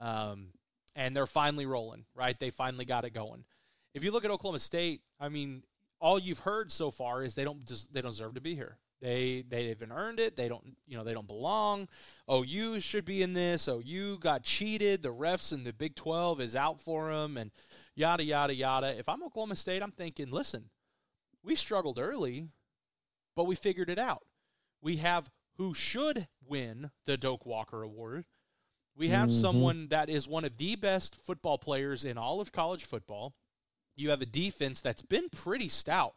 [0.00, 0.48] Um,
[0.96, 2.38] and they're finally rolling, right?
[2.38, 3.44] They finally got it going.
[3.92, 5.62] If you look at Oklahoma State, I mean,
[6.00, 8.78] all you've heard so far is they don't just they don't deserve to be here.
[9.04, 10.34] They they haven't earned it.
[10.34, 11.88] They don't you know they don't belong.
[12.32, 13.68] OU should be in this.
[13.68, 15.02] OU got cheated.
[15.02, 17.50] The refs in the Big Twelve is out for them, and
[17.94, 18.98] yada yada yada.
[18.98, 20.70] If I'm Oklahoma State, I'm thinking, listen,
[21.42, 22.48] we struggled early,
[23.36, 24.22] but we figured it out.
[24.80, 28.24] We have who should win the Doak Walker Award.
[28.96, 29.38] We have Mhm.
[29.40, 33.34] someone that is one of the best football players in all of college football.
[33.96, 36.14] You have a defense that's been pretty stout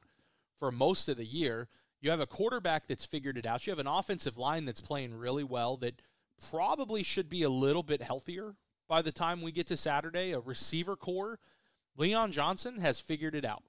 [0.58, 1.67] for most of the year.
[2.01, 3.65] You have a quarterback that's figured it out.
[3.65, 6.01] You have an offensive line that's playing really well that
[6.51, 8.55] probably should be a little bit healthier
[8.88, 10.31] by the time we get to Saturday.
[10.31, 11.39] A receiver core
[11.97, 13.63] Leon Johnson has figured it out.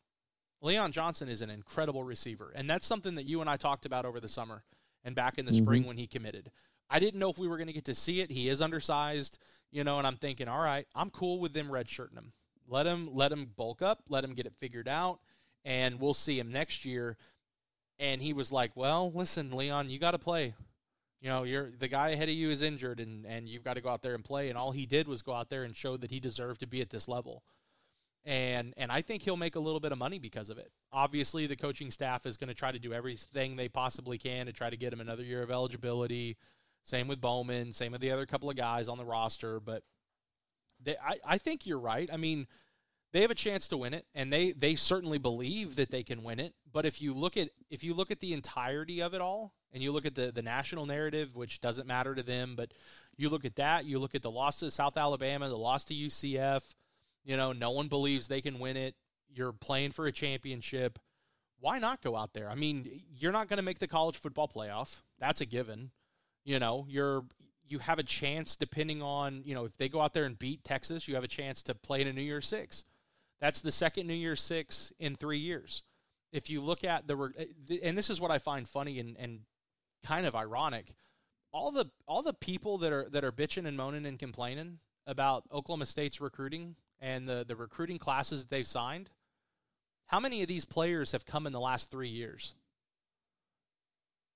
[0.61, 4.05] Leon Johnson is an incredible receiver, and that's something that you and I talked about
[4.05, 4.65] over the summer
[5.05, 5.65] and back in the mm-hmm.
[5.65, 6.51] spring when he committed.
[6.91, 8.31] I didn't know if we were going to get to see it.
[8.31, 9.39] He is undersized,
[9.71, 12.33] you know, and I'm thinking, all right, I'm cool with them redshirting him.
[12.67, 15.21] Let him let him bulk up, let him get it figured out,
[15.65, 17.17] and we'll see him next year.
[17.99, 20.55] And he was like, "Well, listen, Leon, you got to play.
[21.21, 23.81] You know, you're the guy ahead of you is injured, and and you've got to
[23.81, 25.97] go out there and play." And all he did was go out there and show
[25.97, 27.43] that he deserved to be at this level
[28.29, 30.71] and and I think he'll make a little bit of money because of it.
[30.93, 34.53] Obviously, the coaching staff is going to try to do everything they possibly can to
[34.53, 36.37] try to get him another year of eligibility.
[36.85, 39.83] Same with Bowman, same with the other couple of guys on the roster, but
[40.83, 42.09] they, I, I think you're right.
[42.13, 42.47] I mean,
[43.13, 46.23] they have a chance to win it, and they they certainly believe that they can
[46.23, 46.55] win it.
[46.73, 49.83] But if you look at if you look at the entirety of it all, and
[49.83, 52.73] you look at the the national narrative, which doesn't matter to them, but
[53.17, 55.95] you look at that, you look at the loss to South Alabama, the loss to
[55.95, 56.63] UCF
[57.29, 58.95] you know, no one believes they can win it.
[59.29, 60.99] You're playing for a championship.
[61.61, 62.49] Why not go out there?
[62.49, 65.03] I mean, you're not going to make the college football playoff.
[65.19, 65.91] That's a given.
[66.43, 67.25] You know, you're
[67.69, 70.65] you have a chance depending on, you know, if they go out there and beat
[70.65, 72.85] Texas, you have a chance to play in a New Year's 6.
[73.41, 75.83] That's the second New Year's 6 in 3 years.
[76.33, 77.33] If you look at the
[77.83, 79.41] and this is what I find funny and and
[80.05, 80.95] kind of ironic,
[81.53, 85.45] all the all the people that are that are bitching and moaning and complaining about
[85.51, 89.09] Oklahoma State's recruiting and the, the recruiting classes that they've signed,
[90.07, 92.55] how many of these players have come in the last three years?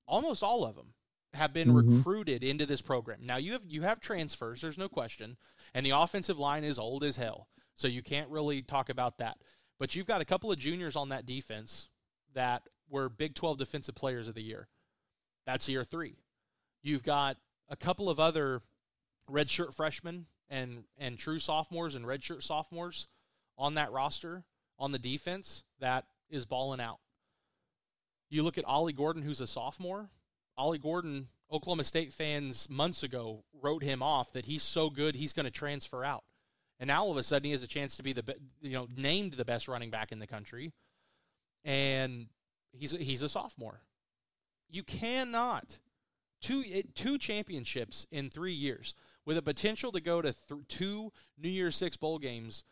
[0.06, 0.94] Almost all of them
[1.34, 1.98] have been mm-hmm.
[1.98, 3.20] recruited into this program.
[3.22, 5.36] Now you have you have transfers, there's no question,
[5.74, 9.38] and the offensive line is old as hell, so you can't really talk about that.
[9.78, 11.88] But you've got a couple of juniors on that defense
[12.34, 14.68] that were Big 12 Defensive Players of the Year.
[15.46, 16.16] That's year three.
[16.82, 17.36] You've got
[17.68, 18.62] a couple of other
[19.30, 23.06] redshirt freshmen and and true sophomores and redshirt sophomores
[23.56, 24.44] on that roster
[24.78, 26.98] on the defense that is balling out.
[28.30, 30.08] You look at Ollie Gordon, who's a sophomore.
[30.56, 35.32] Ollie Gordon, Oklahoma State fans months ago wrote him off that he's so good he's
[35.32, 36.24] going to transfer out,
[36.82, 38.24] and now all of a sudden he has a chance to be the
[38.60, 40.72] you know named the best running back in the country,
[41.64, 42.26] and
[42.72, 43.82] he's a, he's a sophomore.
[44.68, 45.78] You cannot
[46.40, 51.12] two eh, two championships in three years with a potential to go to th- two
[51.38, 52.64] New Year's Six bowl games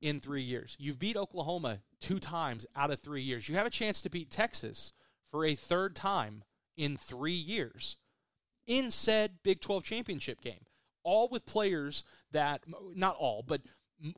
[0.00, 0.74] in three years.
[0.80, 3.50] You've beat Oklahoma two times out of three years.
[3.50, 4.94] You have a chance to beat Texas
[5.30, 6.42] for a third time
[6.78, 7.98] in three years
[8.66, 10.64] in said Big 12 championship game.
[11.04, 12.62] All with players that,
[12.94, 13.60] not all, but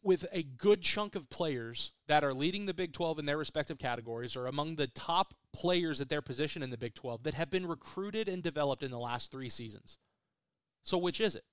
[0.02, 3.78] with a good chunk of players that are leading the Big 12 in their respective
[3.78, 7.50] categories or among the top players at their position in the Big 12 that have
[7.50, 9.98] been recruited and developed in the last three seasons.
[10.82, 11.44] So, which is it?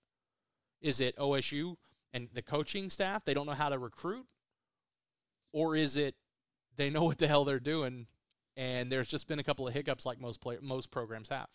[0.81, 1.75] Is it OSU
[2.13, 3.23] and the coaching staff?
[3.23, 4.25] They don't know how to recruit?
[5.53, 6.15] Or is it
[6.77, 8.07] they know what the hell they're doing
[8.55, 11.47] and there's just been a couple of hiccups like most play, most programs have?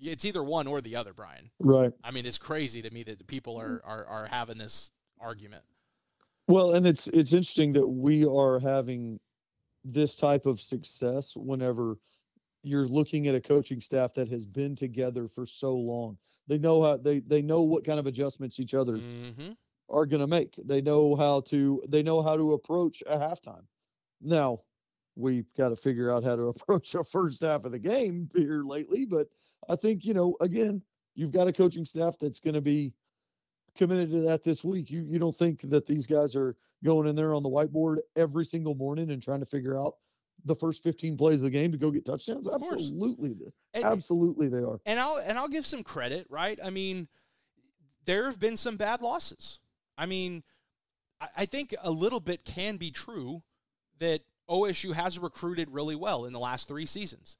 [0.00, 1.50] It's either one or the other, Brian.
[1.58, 1.92] Right.
[2.04, 5.64] I mean, it's crazy to me that the people are, are, are having this argument.
[6.46, 9.20] Well, and it's it's interesting that we are having
[9.84, 11.96] this type of success whenever
[12.62, 16.16] you're looking at a coaching staff that has been together for so long.
[16.46, 19.52] They know how they they know what kind of adjustments each other mm-hmm.
[19.90, 20.54] are going to make.
[20.64, 23.64] They know how to they know how to approach a halftime.
[24.22, 24.60] Now,
[25.16, 28.62] we've got to figure out how to approach a first half of the game here
[28.64, 29.28] lately, but
[29.68, 30.82] I think, you know, again,
[31.14, 32.92] you've got a coaching staff that's going to be
[33.76, 34.90] committed to that this week.
[34.90, 38.44] You you don't think that these guys are going in there on the whiteboard every
[38.44, 39.94] single morning and trying to figure out
[40.44, 42.46] the first 15 plays of the game to go get touchdowns?
[42.46, 43.52] Of absolutely.
[43.74, 44.80] And, absolutely they are.
[44.86, 46.58] And I'll and I'll give some credit, right?
[46.62, 47.08] I mean,
[48.04, 49.60] there have been some bad losses.
[49.96, 50.42] I mean,
[51.20, 53.42] I, I think a little bit can be true
[53.98, 57.36] that OSU has recruited really well in the last three seasons.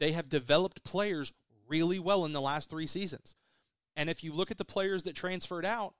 [0.00, 1.32] They have developed players
[1.68, 3.36] really well in the last three seasons.
[3.96, 5.94] And if you look at the players that transferred out,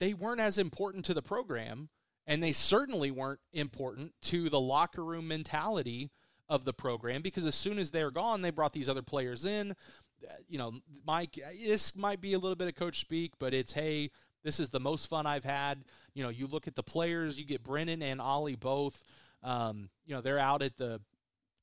[0.00, 1.88] they weren't as important to the program
[2.26, 6.10] and they certainly weren't important to the locker room mentality
[6.48, 9.72] of the program because as soon as they're gone, they brought these other players in.
[9.72, 10.72] Uh, you know,
[11.06, 14.10] Mike, this might be a little bit of coach speak, but it's hey,
[14.42, 15.84] this is the most fun I've had.
[16.14, 19.02] You know, you look at the players, you get Brennan and Ollie both.
[19.42, 21.00] Um, you know, they're out at the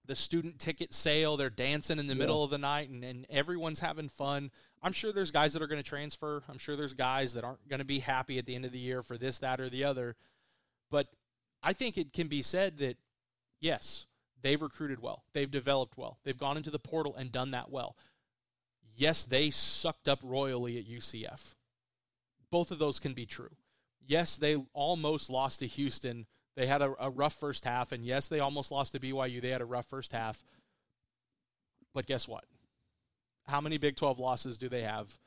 [0.05, 1.37] the student ticket sale.
[1.37, 2.19] They're dancing in the yeah.
[2.19, 4.51] middle of the night, and, and everyone's having fun.
[4.81, 6.43] I'm sure there's guys that are going to transfer.
[6.49, 8.79] I'm sure there's guys that aren't going to be happy at the end of the
[8.79, 10.15] year for this, that, or the other.
[10.89, 11.07] But
[11.61, 12.97] I think it can be said that,
[13.59, 14.07] yes,
[14.41, 17.95] they've recruited well, they've developed well, they've gone into the portal and done that well.
[18.95, 21.55] Yes, they sucked up royally at UCF.
[22.49, 23.55] Both of those can be true.
[24.05, 26.25] Yes, they almost lost to Houston.
[26.55, 29.41] They had a, a rough first half, and yes, they almost lost to BYU.
[29.41, 30.43] They had a rough first half.
[31.93, 32.43] But guess what?
[33.47, 35.17] How many Big 12 losses do they have?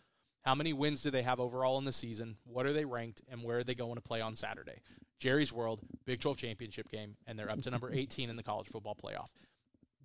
[0.43, 2.37] How many wins do they have overall in the season?
[2.45, 4.83] What are they ranked, and where are they going to play on Saturday?
[5.19, 8.69] Jerry's World, Big 12 championship game, and they're up to number 18 in the college
[8.69, 9.31] football playoff.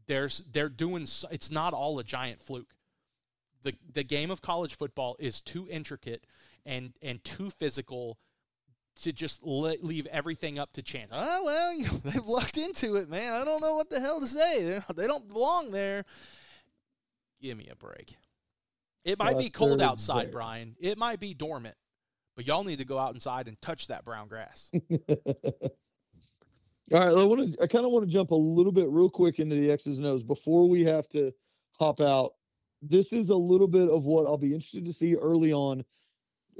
[0.07, 2.73] There's they're doing it's not all a giant fluke.
[3.63, 6.25] The the game of college football is too intricate
[6.65, 8.17] and and too physical
[9.03, 11.11] to just leave everything up to chance.
[11.13, 13.33] Oh well, you know, they've lucked into it, man.
[13.33, 14.63] I don't know what the hell to say.
[14.63, 16.05] They're, they do not belong there.
[17.41, 18.15] Give me a break.
[19.05, 20.31] It might be cold outside, there.
[20.33, 20.75] Brian.
[20.79, 21.75] It might be dormant,
[22.35, 24.69] but y'all need to go out inside and touch that brown grass.
[26.91, 27.63] All right, I want to.
[27.63, 30.07] I kind of want to jump a little bit real quick into the X's and
[30.07, 31.31] O's before we have to
[31.79, 32.33] hop out.
[32.81, 35.83] This is a little bit of what I'll be interested to see early on.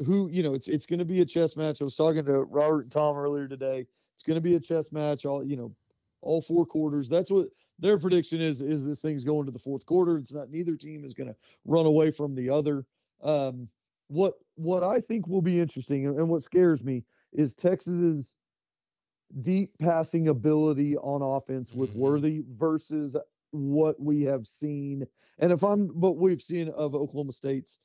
[0.06, 1.82] Who you know, it's it's going to be a chess match.
[1.82, 3.86] I was talking to Robert and Tom earlier today.
[4.16, 5.26] It's going to be a chess match.
[5.26, 5.76] All you know,
[6.22, 7.10] all four quarters.
[7.10, 7.48] That's what
[7.80, 8.62] their prediction is.
[8.62, 10.18] Is this thing's going to the fourth quarter?
[10.18, 10.50] It's not.
[10.50, 11.36] Neither team is going to
[11.66, 12.86] run away from the other.
[13.22, 13.68] Um,
[14.08, 18.36] what what I think will be interesting and what scares me is Texas's
[19.42, 22.00] deep passing ability on offense with mm-hmm.
[22.00, 23.16] Worthy versus
[23.52, 25.06] what we have seen.
[25.40, 27.80] And if I'm what we've seen of Oklahoma State's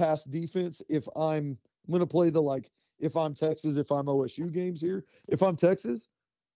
[0.00, 4.06] pass defense, if I'm, I'm going to play the like, if I'm Texas, if I'm
[4.06, 6.08] OSU games here, if I'm Texas,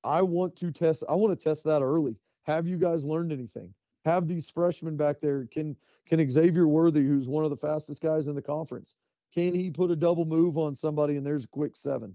[0.02, 2.16] I want to test, I want to test that early.
[2.44, 3.72] Have you guys learned anything?
[4.06, 5.46] Have these freshmen back there.
[5.50, 5.76] Can
[6.06, 8.96] can Xavier Worthy, who's one of the fastest guys in the conference,
[9.34, 12.14] can he put a double move on somebody and there's a quick seven?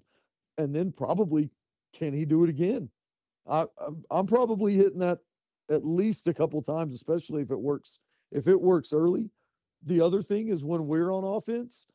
[0.57, 1.49] And then probably
[1.93, 2.89] can he do it again?
[3.47, 3.65] I,
[4.11, 5.19] I'm probably hitting that
[5.71, 7.99] at least a couple times, especially if it works.
[8.31, 9.29] If it works early,
[9.85, 11.87] the other thing is when we're on offense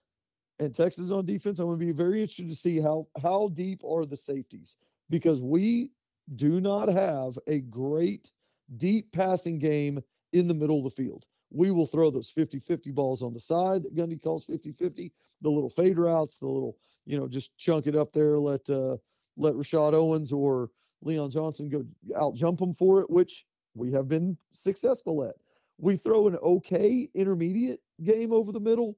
[0.58, 3.82] and Texas on defense, I'm going to be very interested to see how how deep
[3.84, 4.78] are the safeties
[5.10, 5.90] because we
[6.36, 8.30] do not have a great
[8.76, 10.00] deep passing game
[10.32, 11.26] in the middle of the field.
[11.50, 15.70] We will throw those 50-50 balls on the side that Gundy calls 50-50, the little
[15.70, 18.96] fade routes, the little, you know, just chunk it up there, let uh,
[19.36, 20.70] let Rashod Owens or
[21.02, 21.84] Leon Johnson go
[22.16, 23.44] out jump them for it, which
[23.74, 25.34] we have been successful at.
[25.78, 28.96] We throw an okay intermediate game over the middle,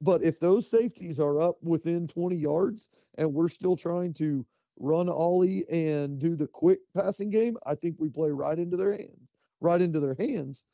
[0.00, 4.44] but if those safeties are up within 20 yards and we're still trying to
[4.78, 8.92] run Ollie and do the quick passing game, I think we play right into their
[8.92, 9.28] hands,
[9.60, 10.64] right into their hands.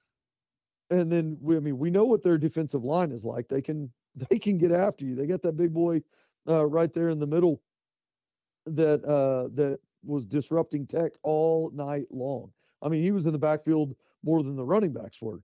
[0.91, 3.49] And then we, I mean, we know what their defensive line is like.
[3.49, 3.91] They can
[4.31, 5.15] they can get after you.
[5.15, 6.03] They got that big boy
[6.49, 7.63] uh, right there in the middle
[8.67, 12.53] that uh, that was disrupting Tech all night long.
[12.83, 13.95] I mean, he was in the backfield
[14.25, 15.41] more than the running backs were.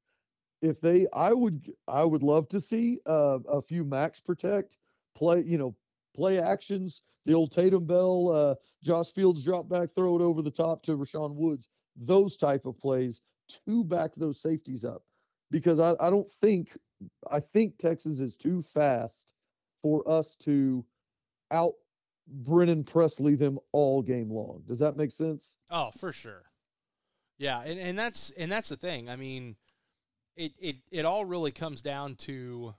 [0.62, 4.78] If they, I would, I would love to see uh, a few max protect
[5.14, 5.76] play, you know,
[6.16, 7.02] play actions.
[7.24, 10.96] The old Tatum Bell, uh, Josh Fields drop back, throw it over the top to
[10.96, 11.68] Rashaun Woods.
[11.96, 13.20] Those type of plays
[13.66, 15.02] to back those safeties up,
[15.50, 16.76] because I, I don't think,
[17.30, 19.34] I think Texas is too fast
[19.82, 20.84] for us to
[21.50, 21.74] out
[22.28, 24.62] Brennan Presley them all game long.
[24.66, 25.56] Does that make sense?
[25.70, 26.44] Oh, for sure.
[27.40, 29.08] Yeah, and, and that's and that's the thing.
[29.08, 29.56] I mean,
[30.36, 32.74] it it it all really comes down to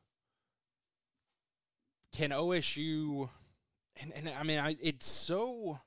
[2.16, 3.28] can OSU
[4.00, 5.80] and, and I mean I it's so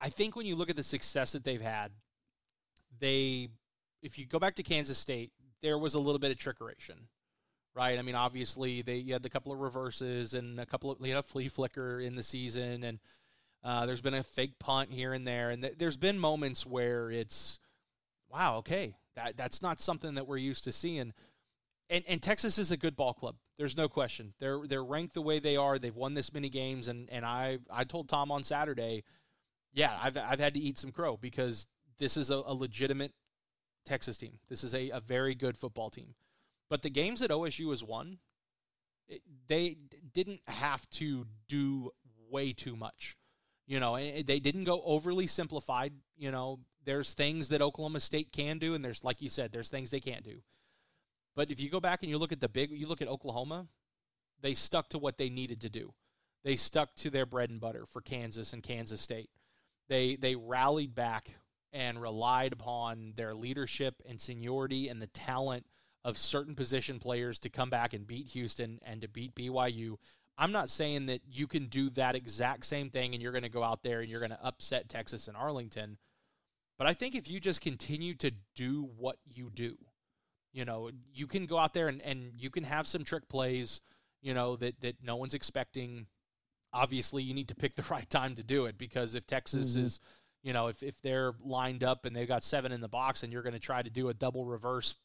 [0.00, 1.90] I think when you look at the success that they've had,
[3.00, 3.48] they
[4.00, 7.08] if you go back to Kansas State, there was a little bit of trickeration
[7.74, 7.98] right?
[7.98, 11.14] I mean, obviously they you had a couple of reverses and a couple of you
[11.14, 13.00] know flea flicker in the season, and
[13.64, 17.10] uh, there's been a fake punt here and there, and th- there's been moments where
[17.10, 17.58] it's
[18.32, 21.12] wow, okay, that that's not something that we're used to seeing.
[21.90, 23.36] And, and Texas is a good ball club.
[23.58, 24.32] There's no question.
[24.40, 25.78] They're they're ranked the way they are.
[25.78, 29.04] They've won this many games, and and I I told Tom on Saturday,
[29.72, 31.66] yeah, I've I've had to eat some crow because
[31.98, 33.12] this is a, a legitimate
[33.84, 34.38] Texas team.
[34.48, 36.14] This is a, a very good football team.
[36.68, 38.18] But the games that OSU has won,
[39.06, 39.76] it, they
[40.14, 41.90] didn't have to do
[42.30, 43.16] way too much.
[43.66, 45.92] You know, eh, they didn't go overly simplified.
[46.16, 49.68] You know, there's things that Oklahoma State can do, and there's, like you said, there's
[49.68, 50.42] things they can't do.
[51.34, 53.66] But if you go back and you look at the big, you look at Oklahoma,
[54.40, 55.94] they stuck to what they needed to do.
[56.44, 59.30] They stuck to their bread and butter for Kansas and Kansas State.
[59.88, 61.36] They they rallied back
[61.72, 65.66] and relied upon their leadership and seniority and the talent
[66.04, 69.96] of certain position players to come back and beat Houston and to beat BYU.
[70.38, 73.48] I'm not saying that you can do that exact same thing and you're going to
[73.48, 75.98] go out there and you're going to upset Texas and Arlington.
[76.78, 79.76] But I think if you just continue to do what you do,
[80.52, 83.80] You know, you can go out there and, and you can have some trick plays,
[84.20, 86.06] you know, that, that no one's expecting.
[86.72, 89.84] Obviously, you need to pick the right time to do it because if Texas mm-hmm.
[89.84, 90.00] is,
[90.42, 93.32] you know, if, if they're lined up and they've got seven in the box and
[93.32, 94.96] you're going to try to do a double reverse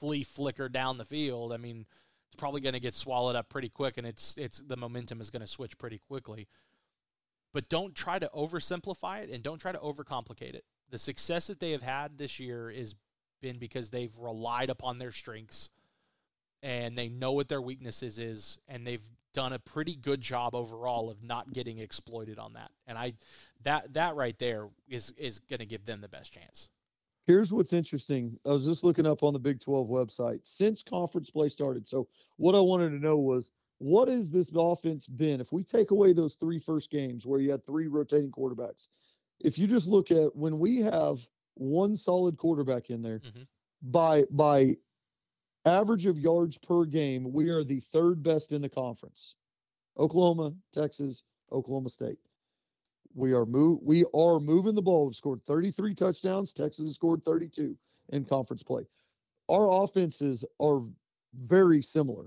[0.00, 1.86] flea flicker down the field, I mean,
[2.30, 5.30] it's probably going to get swallowed up pretty quick and it's it's the momentum is
[5.30, 6.48] going to switch pretty quickly.
[7.52, 10.64] But don't try to oversimplify it and don't try to overcomplicate it.
[10.90, 12.94] The success that they have had this year has
[13.42, 15.70] been because they've relied upon their strengths
[16.62, 21.10] and they know what their weaknesses is and they've done a pretty good job overall
[21.10, 22.70] of not getting exploited on that.
[22.86, 23.14] And I
[23.62, 26.68] that that right there is is going to give them the best chance.
[27.26, 28.36] Here's what's interesting.
[28.46, 31.86] I was just looking up on the Big 12 website since conference play started.
[31.86, 35.40] So what I wanted to know was what has this offense been?
[35.40, 38.88] If we take away those three first games where you had three rotating quarterbacks,
[39.40, 41.18] if you just look at when we have
[41.54, 43.42] one solid quarterback in there, mm-hmm.
[43.82, 44.76] by by
[45.64, 49.34] average of yards per game, we are the third best in the conference.
[49.98, 52.18] Oklahoma, Texas, Oklahoma State.
[53.14, 55.06] We are move we are moving the ball.
[55.06, 56.52] We've scored 33 touchdowns.
[56.52, 57.76] Texas has scored 32
[58.10, 58.86] in conference play.
[59.48, 60.82] Our offenses are
[61.34, 62.26] very similar.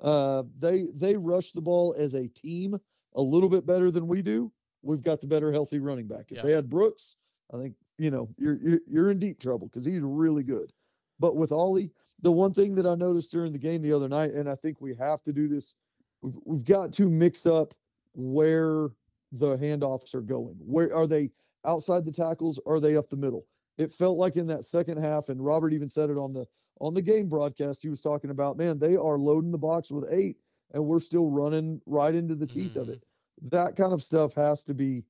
[0.00, 2.78] Uh, they they rush the ball as a team
[3.14, 4.50] a little bit better than we do.
[4.82, 6.26] We've got the better healthy running back.
[6.30, 6.42] If yeah.
[6.42, 7.16] they had Brooks,
[7.52, 10.72] I think you know you're you're, you're in deep trouble because he's really good.
[11.20, 14.32] But with Ollie, the one thing that I noticed during the game the other night,
[14.32, 15.76] and I think we have to do this,
[16.20, 17.74] we've, we've got to mix up
[18.14, 18.88] where
[19.32, 20.56] the handoffs are going.
[20.58, 21.30] Where are they
[21.66, 22.60] outside the tackles?
[22.66, 23.46] Are they up the middle?
[23.78, 26.46] It felt like in that second half, and Robert even said it on the
[26.80, 27.82] on the game broadcast.
[27.82, 30.36] He was talking about, man, they are loading the box with eight,
[30.72, 32.80] and we're still running right into the teeth mm-hmm.
[32.80, 33.02] of it.
[33.50, 35.04] That kind of stuff has to be,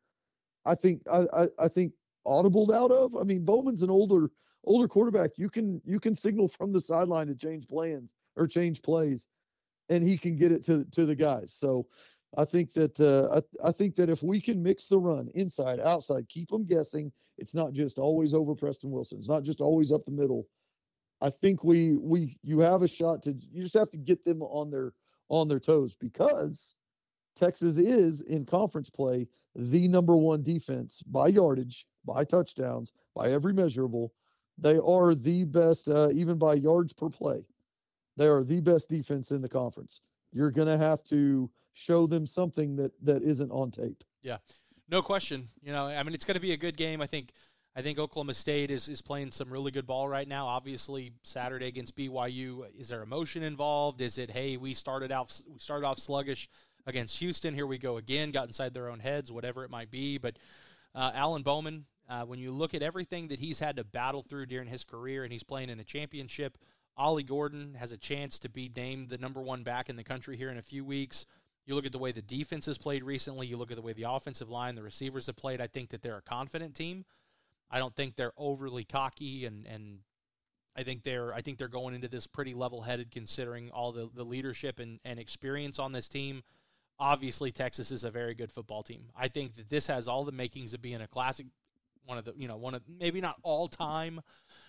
[0.65, 1.93] I think, I, I, I think
[2.27, 3.17] audibled out of.
[3.17, 4.31] I mean, Bowman's an older
[4.65, 5.31] older quarterback.
[5.37, 9.27] You can you can signal from the sideline to change plans or change plays,
[9.89, 11.53] and he can get it to to the guys.
[11.53, 11.87] So
[12.37, 15.81] I think that uh, I, I think that if we can mix the run inside,
[15.81, 17.13] outside, keep them guessing.
[17.39, 19.19] It's not just always over Preston Wilson.
[19.19, 20.47] It's not just always up the middle.
[21.21, 23.33] I think we we you have a shot to.
[23.33, 24.93] You just have to get them on their
[25.29, 26.75] on their toes because
[27.35, 33.53] Texas is in conference play the number one defense by yardage, by touchdowns, by every
[33.53, 34.13] measurable.
[34.59, 37.45] They are the best, uh, even by yards per play.
[38.17, 40.03] They are the best defense in the conference.
[40.33, 44.05] You're going to have to show them something that that isn't on tape.
[44.23, 44.39] Yeah,
[44.89, 45.49] no question.
[45.63, 47.01] You know, I mean, it's going to be a good game.
[47.01, 47.33] I think.
[47.75, 50.47] I think Oklahoma State is, is playing some really good ball right now.
[50.47, 54.03] Obviously, Saturday against BYU, is there emotion involved?
[54.03, 56.51] Is it hey, we started out we started off sluggish
[56.87, 57.55] against Houston.
[57.55, 58.31] Here we go again.
[58.31, 60.19] Got inside their own heads, whatever it might be.
[60.19, 60.37] But
[60.95, 64.47] uh, Alan Bowman, uh, when you look at everything that he's had to battle through
[64.47, 66.59] during his career, and he's playing in a championship,
[66.97, 70.37] Ollie Gordon has a chance to be named the number one back in the country
[70.37, 71.27] here in a few weeks.
[71.67, 73.47] You look at the way the defense has played recently.
[73.47, 75.61] You look at the way the offensive line, the receivers have played.
[75.61, 77.05] I think that they're a confident team.
[77.71, 80.01] I don't think they're overly cocky, and and
[80.77, 84.11] I think they're I think they're going into this pretty level headed, considering all the
[84.13, 86.43] the leadership and and experience on this team.
[86.99, 89.07] Obviously, Texas is a very good football team.
[89.17, 91.47] I think that this has all the makings of being a classic,
[92.05, 94.21] one of the you know one of maybe not all time,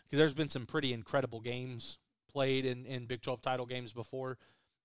[0.03, 1.97] because there's been some pretty incredible games
[2.31, 4.37] played in in Big 12 title games before.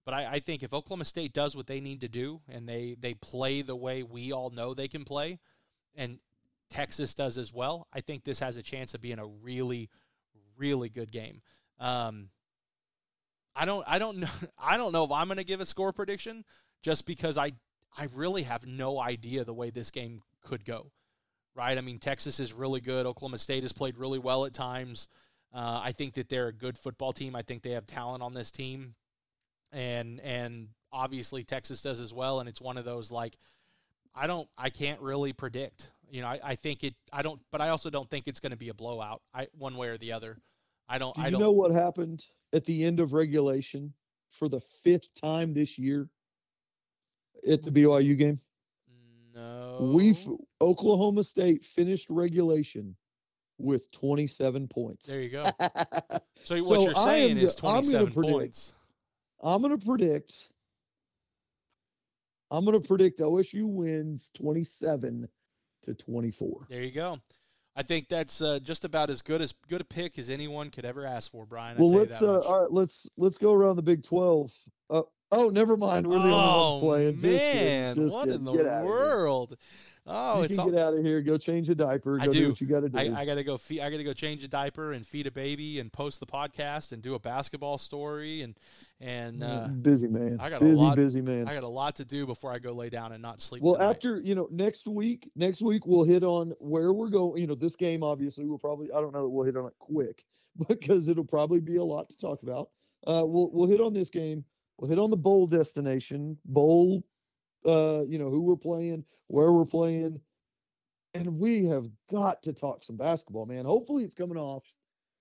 [0.09, 2.97] But I, I, think if Oklahoma State does what they need to do and they,
[2.99, 5.39] they play the way we all know they can play,
[5.95, 6.19] and
[6.71, 9.91] Texas does as well, I think this has a chance of being a really,
[10.57, 11.43] really good game.
[11.79, 12.31] Um,
[13.55, 14.29] I don't I don't know
[14.59, 16.43] I don't know if I'm going to give a score prediction
[16.81, 17.53] just because I
[17.95, 20.91] I really have no idea the way this game could go.
[21.55, 21.77] Right?
[21.77, 23.05] I mean, Texas is really good.
[23.05, 25.07] Oklahoma State has played really well at times.
[25.53, 27.37] Uh, I think that they're a good football team.
[27.37, 28.95] I think they have talent on this team
[29.73, 32.41] and and obviously Texas does as well.
[32.41, 33.37] And it's one of those like
[34.15, 35.91] I don't I can't really predict.
[36.11, 38.51] You know, I, I think it I don't but I also don't think it's going
[38.51, 39.23] to be a blowout.
[39.35, 40.39] I one way or the other.
[40.89, 41.15] I don't.
[41.15, 43.93] Do you I don't, know what happened at the end of regulation
[44.31, 46.09] for the fifth time this year
[47.47, 48.41] at the BYU game?
[49.35, 49.93] No.
[49.95, 50.17] We
[50.61, 52.97] Oklahoma State finished regulation
[53.59, 55.09] with 27 points.
[55.09, 55.45] There you go.
[55.45, 56.21] so,
[56.57, 58.73] so what you're saying is 27 points.
[59.43, 60.51] I'm going to predict.
[62.51, 65.29] I'm going to predict OSU wins 27
[65.83, 66.67] to 24.
[66.71, 67.19] There you go.
[67.77, 70.85] I think that's uh, just about as good as good a pick as anyone could
[70.85, 71.79] ever ask for, Brian.
[71.79, 72.73] Well, let's uh, all right.
[72.73, 74.53] Let's let's go around the Big 12.
[74.91, 76.07] Uh, Oh, never mind.
[76.07, 77.13] We're the only oh, ones playing.
[77.15, 78.05] Just man, kidding.
[78.05, 78.47] Just what kidding.
[78.47, 79.59] in Get the out of here.
[80.11, 81.21] Oh, you it's can all, get out of here.
[81.21, 82.19] Go change a diaper.
[82.21, 82.39] I Go do.
[82.41, 82.49] do.
[82.49, 82.97] what you got to do.
[82.97, 83.81] I, I gotta go feed.
[83.81, 87.03] I gotta go change a diaper and feed a baby and post the podcast and
[87.03, 88.55] do a basketball story and
[89.01, 90.39] and uh, busy man.
[90.41, 91.47] I got a busy, lot- busy man.
[91.47, 93.63] I got a lot to do before I go lay down and not sleep.
[93.63, 93.91] Well, tonight.
[93.91, 97.41] after you know, next week, next week we'll hit on where we're going.
[97.41, 98.91] You know, this game obviously we'll probably.
[98.91, 100.25] I don't know that we'll hit on it quick
[100.69, 102.71] because it'll probably be a lot to talk about.
[103.07, 104.45] Uh, we'll we'll hit on this game.
[104.79, 107.05] We'll hit on the bowl destination, bowl.
[107.67, 110.21] Uh, you know who we're playing, where we're playing,
[111.15, 113.65] and we have got to talk some basketball, man.
[113.65, 114.65] Hopefully it's coming off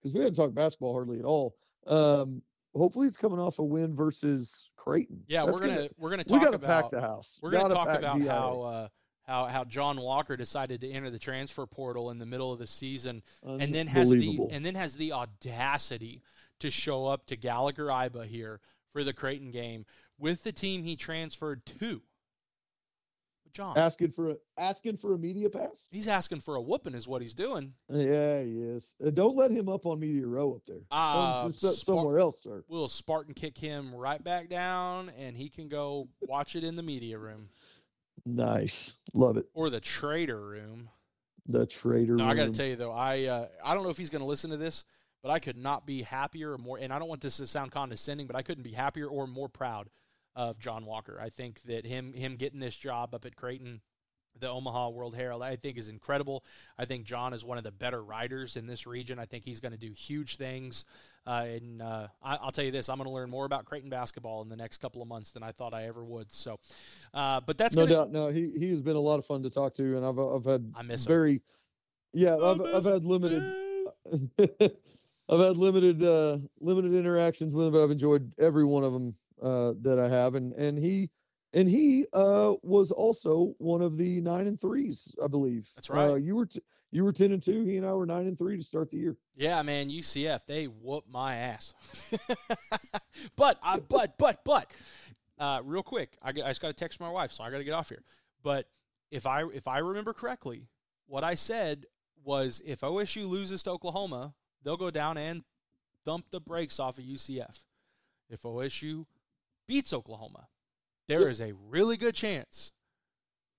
[0.01, 1.55] because we haven't talked basketball hardly at all.
[1.87, 2.41] Um,
[2.75, 5.23] hopefully it's coming off a win versus Creighton.
[5.27, 7.39] yeah, That's we're gonna, we're gonna we got to pack the house.
[7.41, 8.31] we're gonna Gotta talk about GIA.
[8.31, 8.87] how uh,
[9.23, 12.67] how how John Walker decided to enter the transfer portal in the middle of the
[12.67, 16.21] season and then has the and then has the audacity
[16.59, 18.59] to show up to Gallagher Iba here
[18.93, 19.85] for the Creighton game
[20.17, 22.01] with the team he transferred to.
[23.53, 25.87] John, asking for a asking for a media pass.
[25.91, 27.73] he's asking for a whooping, is what he's doing.
[27.89, 28.95] Yeah, he is.
[29.05, 30.81] Uh, don't let him up on media row up there.
[30.91, 32.63] Uh, Um, just so- Spar- somewhere else, sir.
[32.67, 36.83] We'll Spartan kick him right back down, and he can go watch it in the
[36.83, 37.49] media room
[38.25, 39.47] Nice, love it.
[39.53, 40.89] or the traitor room.
[41.45, 42.15] The traitor.
[42.15, 44.21] No, I got to tell you though, I uh, I don't know if he's going
[44.21, 44.83] to listen to this,
[45.23, 46.77] but I could not be happier or more.
[46.77, 49.47] And I don't want this to sound condescending, but I couldn't be happier or more
[49.47, 49.89] proud
[50.37, 51.19] of John Walker.
[51.19, 53.81] I think that him him getting this job up at Creighton,
[54.39, 56.45] the Omaha World Herald, I think is incredible.
[56.77, 59.17] I think John is one of the better writers in this region.
[59.17, 60.85] I think he's going to do huge things.
[61.25, 63.89] Uh, and uh, I, I'll tell you this: I'm going to learn more about Creighton
[63.89, 66.31] basketball in the next couple of months than I thought I ever would.
[66.31, 66.59] So,
[67.15, 68.11] uh, but that's no gonna, doubt.
[68.11, 70.45] No, he he has been a lot of fun to talk to, and I've I've
[70.45, 71.09] had I miss him.
[71.09, 71.41] very,
[72.13, 73.43] yeah, I I've I've had limited.
[75.29, 79.15] I've had limited uh limited interactions with him, but I've enjoyed every one of them
[79.41, 81.09] uh that I have, and and he
[81.53, 85.67] and he uh was also one of the nine and threes, I believe.
[85.75, 86.11] That's right.
[86.11, 86.61] Uh, you were t-
[86.91, 87.63] you were ten and two.
[87.63, 89.17] He and I were nine and three to start the year.
[89.35, 91.73] Yeah, man, UCF they whoop my ass.
[93.35, 94.71] but I but but but
[95.39, 97.63] uh, real quick, I, I just got to text my wife, so I got to
[97.63, 98.03] get off here.
[98.43, 98.67] But
[99.11, 100.67] if I if I remember correctly,
[101.05, 101.85] what I said
[102.23, 104.33] was if OSU loses to Oklahoma,
[104.63, 105.43] they'll go down and
[106.05, 107.63] dump the brakes off of UCF.
[108.29, 109.05] If OSU
[109.67, 110.47] beats Oklahoma,
[111.07, 112.71] there is a really good chance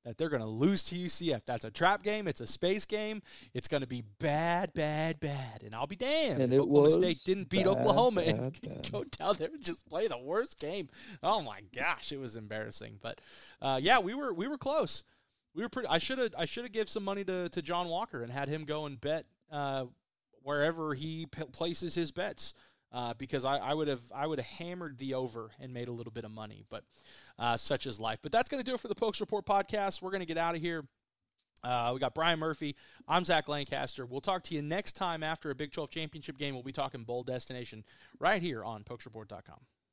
[0.05, 1.43] that they're going to lose to UCF.
[1.45, 2.27] That's a trap game.
[2.29, 3.21] It's a space game.
[3.53, 5.63] It's going to be bad, bad, bad.
[5.63, 8.93] And I'll be damned And if Oklahoma State didn't beat bad, Oklahoma and bad, bad.
[8.93, 10.89] go down there and just play the worst game.
[11.23, 12.99] Oh my gosh, it was embarrassing.
[13.03, 13.21] But
[13.61, 15.05] uh, yeah, we were we were close.
[15.55, 15.89] We were pretty.
[15.89, 18.49] I should have I should have give some money to to John Walker and had
[18.49, 19.87] him go and bet uh,
[20.43, 22.55] wherever he p- places his bets.
[22.91, 25.93] Uh, because I, I would have I would have hammered the over and made a
[25.93, 26.85] little bit of money, but
[27.39, 28.21] uh, such is life.
[28.23, 30.01] But that's going to do it for the Pokes Report podcast.
[30.01, 30.85] We're going to get out of here.
[31.63, 32.77] Uh, we got Brian Murphy.
[33.07, 34.07] I'm Zach Lancaster.
[34.07, 36.55] We'll talk to you next time after a Big 12 championship game.
[36.55, 37.85] We'll be talking bowl destination
[38.19, 39.59] right here on PokesReport.com.